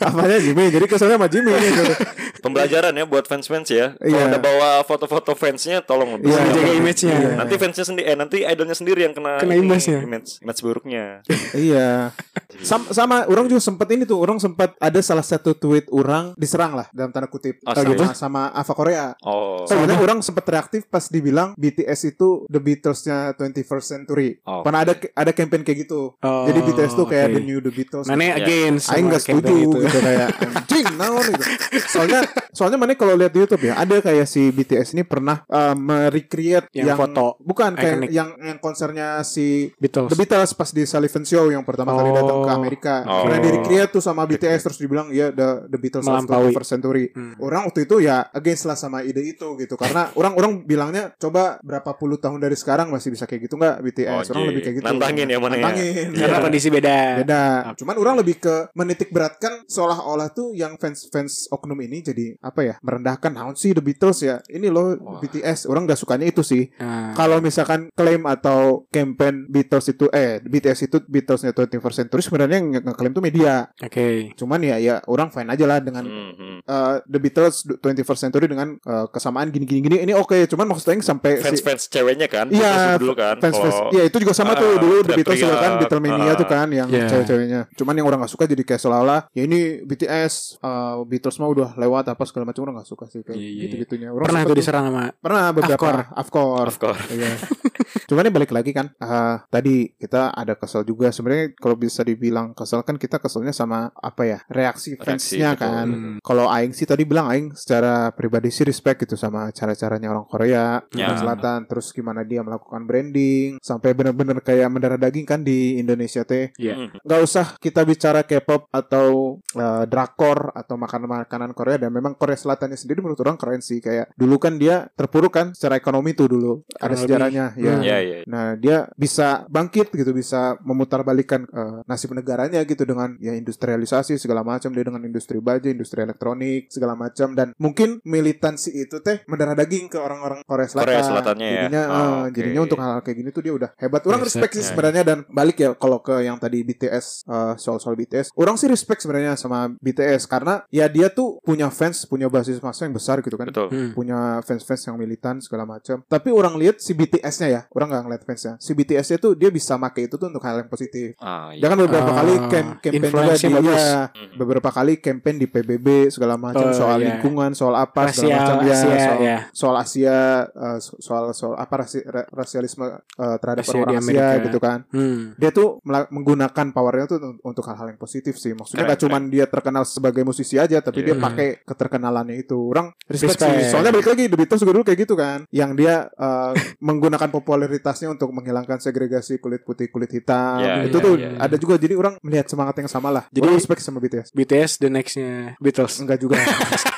[0.00, 0.68] apanya Jimmy?
[0.68, 1.70] Jadi kesannya sama Jimmy nih.
[1.70, 1.94] gitu.
[2.40, 3.92] Pembelajaran ya buat fans-fans ya.
[3.94, 4.26] Kalau Iya.
[4.26, 6.40] ada bawa foto-foto fansnya tolong lebih Iya.
[6.46, 7.14] Jaga image-nya.
[7.14, 7.30] Iya.
[7.36, 10.00] Nanti fansnya sendiri, eh nanti idolnya sendiri yang kena Kena imbasnya.
[10.00, 11.04] image, image buruknya.
[11.52, 12.14] Iya.
[12.60, 16.72] Sam- sama orang juga sempat ini tuh, orang sempat ada salah satu tweet orang diserang
[16.72, 18.08] lah dalam tanda kutip Oh, sama, serius?
[18.14, 19.06] sama Ava Korea.
[19.20, 24.38] Oh, Soalnya orang sempat reaktif pas dibilang BTS itu the Beatles-nya 21st century.
[24.42, 24.60] Oh.
[24.60, 26.14] Pernah ada ada campaign kayak gitu.
[26.16, 27.34] Oh, Jadi BTS tuh kayak oke.
[27.34, 28.06] the new the Beatles.
[28.06, 28.34] Mana Iya.
[28.38, 29.98] against Aing sama gak setuju campaign gitu.
[30.00, 30.28] kayak
[30.58, 31.44] anjing naon gitu.
[31.88, 35.74] Soalnya soalnya mana kalau lihat di YouTube ya ada kayak si BTS ini pernah uh,
[35.74, 38.08] merecreate Yang yang, foto bukan kayak iconic.
[38.10, 40.06] yang yang konsernya si Beatles.
[40.06, 42.16] The Beatles pas di Sullivan Show yang pertama kali Oh.
[42.16, 42.94] datang ke Amerika.
[43.02, 43.26] Oh.
[43.26, 46.50] Pernah di recreate tuh sama BTS terus dibilang ya the the Beatles of Melampaui.
[46.50, 47.04] 21st century.
[47.10, 47.34] Hmm.
[47.38, 51.90] Orang waktu itu ya against lah sama ide itu gitu karena orang-orang bilangnya coba berapa
[51.92, 54.30] puluh tahun dari sekarang masih bisa kayak gitu nggak BTS.
[54.30, 54.48] Oh, orang iya.
[54.48, 54.86] lebih kayak gitu.
[54.86, 55.58] Nantangin ya mana ya?
[55.60, 56.06] Nantangin.
[56.12, 56.44] Karena Iya.
[56.44, 56.96] kondisi beda.
[57.18, 57.42] Beda.
[57.74, 62.74] Cuman orang lebih ke menitik beratkan seolah-olah tuh yang fans-fans oknum ini jadi apa ya
[62.80, 64.38] merendahkan naon sih The Beatles ya.
[64.46, 65.18] Ini loh Wah.
[65.18, 65.64] BTS.
[65.64, 66.68] Orang gak sukanya itu sih.
[66.76, 72.56] Nah, Kalau misalkan klaim atau campaign Beatles itu eh BTS itu Beatlesnya 21st century sebenarnya
[72.56, 73.68] yang ngeklaim tuh media.
[73.76, 74.32] Oke.
[74.34, 76.58] Cuman ya ya orang fine aja lah dengan Hmm, hmm.
[76.64, 80.36] uh, The Beatles 21st century dengan uh, kesamaan gini-gini gini ini oke.
[80.46, 82.46] Cuman maksudnya sampai si- Fans-fans ceweknya kan?
[82.50, 83.38] Iya, dulu kan?
[83.38, 83.88] fans fans Oh.
[83.90, 85.72] ya itu juga sama tuh Ah, dulu The Beatles juga kan.
[85.78, 86.36] Beatlemania Ah.
[86.36, 87.06] tuh kan yang Iya.
[87.06, 91.48] cewek-ceweknya cuman yang orang gak suka jadi kayak seolah-olah ya ini BTS uh, Beatles mah
[91.48, 94.26] udah lewat apa segala macam orang gak suka sih kayak Iya, iya, gitu gitunya orang
[94.26, 95.96] Pernah suka tuh diserang sama pernah beberapa Afkor.
[96.18, 97.06] Afkor Of course.
[97.14, 97.32] Iya.
[98.06, 102.52] Cuman ini balik lagi kan ah, tadi kita ada kesel juga sebenarnya kalau bisa dibilang
[102.52, 105.06] kesel kan kita keselnya sama apa ya reaksi Reaksi,
[105.36, 105.62] fansnya betul.
[105.62, 106.16] kan Hmm.
[106.20, 110.82] kalau Aing sih tadi bilang Aing secara pribadi sih respect gitu sama cara-caranya orang Korea
[110.90, 111.06] Ya.
[111.06, 116.22] Korea Selatan terus gimana dia melakukan branding sampai bener-bener kayak mendarah daging kan di Indonesia
[116.22, 116.74] teh Iya.
[116.76, 116.88] Hmm.
[117.00, 119.06] nggak usah kita bicara K-pop atau
[119.52, 124.12] uh, drakor atau makanan-makanan Korea dan memang Korea Selatannya sendiri menurut orang keren sih kayak
[124.14, 127.64] dulu kan dia terpuruk kan secara ekonomi tuh dulu ada sejarahnya lebih.
[127.64, 127.84] ya Hmm.
[127.86, 128.16] Iya, iya.
[128.26, 134.42] Nah dia bisa bangkit gitu bisa memutarbalikkan eh, nasib negaranya gitu dengan ya industrialisasi segala
[134.42, 139.54] macam dia dengan industri baja industri elektronik segala macam dan mungkin militansi itu teh mendarah
[139.54, 141.54] daging ke orang-orang Korea Selatan Korea Selatannya ya?
[141.66, 142.36] jadinya Oh, eh, oke.
[142.36, 145.02] jadinya untuk hal-hal kayak gini tuh dia udah hebat orang Riset, respect sih ya, sebenarnya
[145.02, 149.34] dan balik ya kalau ke yang tadi BTS eh, soal-soal BTS orang sih respect sebenarnya
[149.34, 153.48] sama BTS karena ya dia tuh punya fans punya basis massa yang besar gitu kan
[153.50, 153.68] Betul.
[153.70, 153.90] Hmm.
[153.92, 156.02] punya fans-fans yang militan segala macam.
[156.06, 158.54] Tapi orang lihat si BTS-nya ya, orang nggak ngeliat fansnya.
[158.56, 161.14] Si BTS-nya tuh dia bisa make itu tuh untuk hal yang positif.
[161.16, 161.66] Ah, Dia iya.
[161.66, 163.80] kan beberapa Ah, kali cam- campaign juga di bagus.
[163.80, 164.00] ya,
[164.34, 167.06] beberapa kali campaign di PBB segala macam Oh, soal iya.
[167.10, 169.38] lingkungan, soal apa segala Rasial macam ya, soal ya.
[169.50, 174.44] soal Asia, eh, soal soal apa rasi- ra- rasialisme eh, terhadap Asia orang Asia Amerika.
[174.44, 174.78] gitu kan.
[174.90, 175.34] Hmm.
[175.34, 175.78] Dia tuh
[176.10, 178.52] menggunakan powernya tuh un- untuk hal-hal yang positif sih.
[178.52, 181.22] Maksudnya Keren, gak cuman dia terkenal sebagai musisi aja, tapi dia Iya.
[181.22, 182.58] pakai keterkenalannya itu.
[182.60, 183.52] Orang respect, Respect.
[183.58, 183.70] sih.
[183.70, 188.14] Soalnya balik lagi The Beatles juga dulu kayak gitu kan, yang dia eh, menggunakan popularitasnya
[188.14, 190.62] untuk menghilangkan segregasi kulit putih kulit hitam.
[190.62, 191.30] Iya, itu iya, tuh iya.
[191.34, 191.74] ada juga.
[191.82, 193.26] Jadi orang melihat semangat yang sama lah.
[193.34, 194.30] Jadi respect sama BTS.
[194.30, 195.98] BTS the nextnya Beatles.
[195.98, 196.38] Enggak juga.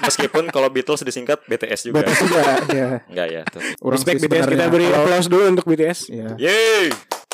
[0.04, 2.04] Meskipun kalau Beatles disingkat BTS juga.
[2.04, 2.42] BTS juga.
[2.68, 2.88] ya.
[3.08, 3.42] Enggak ya.
[3.48, 3.60] Tuh.
[3.80, 5.98] Orang Respect BTS kita beri Kalau- applause dulu untuk BTS.
[6.12, 6.28] Iya.
[6.36, 6.92] Yeay.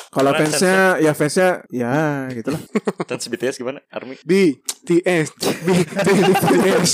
[0.09, 2.62] Kalau fansnya ya fansnya ya gitu lah.
[3.05, 3.83] Dan BTS gimana?
[3.91, 4.14] Army?
[4.23, 6.91] BTS BTS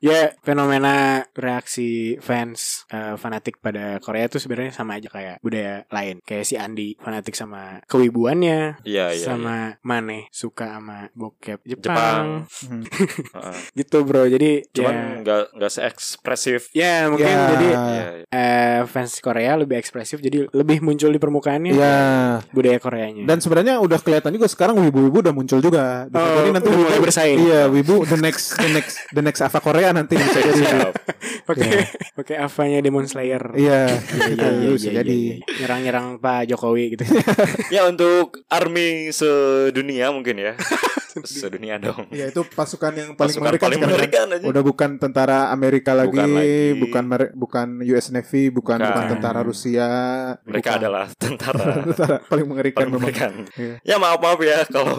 [0.00, 1.88] Ya fenomena reaksi
[2.18, 6.94] fans eh, fanatik pada Korea itu sebenarnya sama aja kayak budaya lain Kayak si Andi
[6.96, 9.26] fanatik sama kewibuannya Iya, iya.
[9.26, 11.82] Sama Maneh suka sama bokep Jepang.
[11.84, 12.26] Jepang,
[12.60, 12.82] Hmm.
[13.34, 13.56] Heeh.
[13.74, 16.70] Gitu bro Jadi Cuman ya, enggak enggak seekspresif.
[16.72, 17.46] ya mungkin Ya.
[17.50, 18.04] jadi Iya, iya.
[18.28, 21.96] eh, fans Korea lebih ekspresif Jadi lebih muncul di permukaannya Iya.
[22.50, 26.06] budaya Koreanya Dan sebenarnya udah kelihatan juga sekarang wibu-wibu udah muncul juga.
[26.08, 27.38] Oh, jadi nanti udah wibu- mulai bersaing.
[27.40, 30.62] Iya, wibu the next the next the next Ava Korea nanti bisa jadi.
[30.62, 30.94] Siap.
[31.44, 31.70] pakai
[32.14, 35.12] pakai avanya Demon Slayer Iya, Iya, gitu, iya, bisa iya, jadi.
[35.14, 35.56] iya, iya.
[35.60, 37.04] nyerang-nyerang Pak Jokowi gitu.
[37.74, 40.52] Ya untuk army sedunia mungkin ya.
[41.24, 42.06] sedunia dong.
[42.08, 43.96] Iya, itu pasukan yang paling Pasukan mengerikan paling sekarang.
[43.96, 44.44] mengerikan aja.
[44.44, 46.58] Udah bukan tentara Amerika lagi, Bukan lagi.
[46.78, 48.86] bukan mere- bukan US Navy, bukan Bukan.
[48.86, 49.88] bukan tentara Rusia.
[50.42, 50.80] Mereka bukan.
[50.80, 53.02] adalah tentara tentara paling mengerikan paling memang.
[53.08, 53.32] mengerikan.
[53.54, 53.74] Iya.
[53.82, 54.94] Ya maaf maaf ya kalau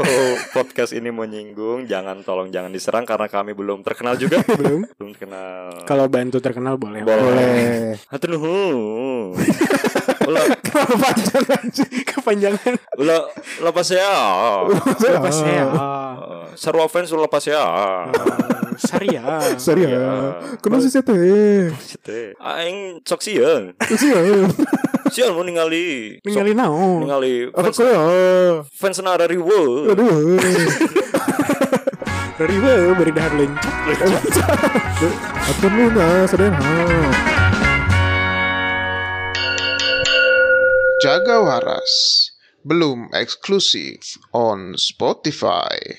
[0.51, 4.41] podcast ini menyinggung, jangan tolong jangan diserang karena kami belum terkenal juga.
[4.59, 4.83] Belum.
[4.97, 5.85] belum terkenal.
[5.85, 6.99] Kalau bantu terkenal boleh.
[7.01, 7.21] Boleh.
[7.21, 7.95] Boleh.
[8.09, 8.29] Hatur
[10.27, 11.91] Ulah Kenapa panjang anjing?
[12.03, 12.73] Kepanjangan.
[12.97, 13.23] ulah
[13.61, 14.11] lepas ya.
[14.67, 15.65] Lepas saya.
[15.69, 17.63] Eh, Sarwa fans ulah lepas ya.
[18.79, 19.23] Saria.
[19.59, 19.95] Sorry Iya.
[19.95, 20.07] ya.
[20.59, 21.71] Kenapa sih teh?
[21.79, 22.35] Site.
[22.37, 23.75] Aing sok sieun.
[23.91, 24.19] Sih ya.
[25.09, 26.19] Sieun mau ningali.
[26.19, 26.99] Sok Ninggalin naon.
[27.03, 27.99] ningali Apa ya?
[28.71, 29.91] fans nara riwe.
[29.91, 30.39] Aduh.
[32.39, 33.99] Riwe beri dahar lencok.
[35.49, 36.23] Atur lu na,
[40.99, 42.27] Jaga Waras
[42.67, 45.95] belum eksklusif on Spotify.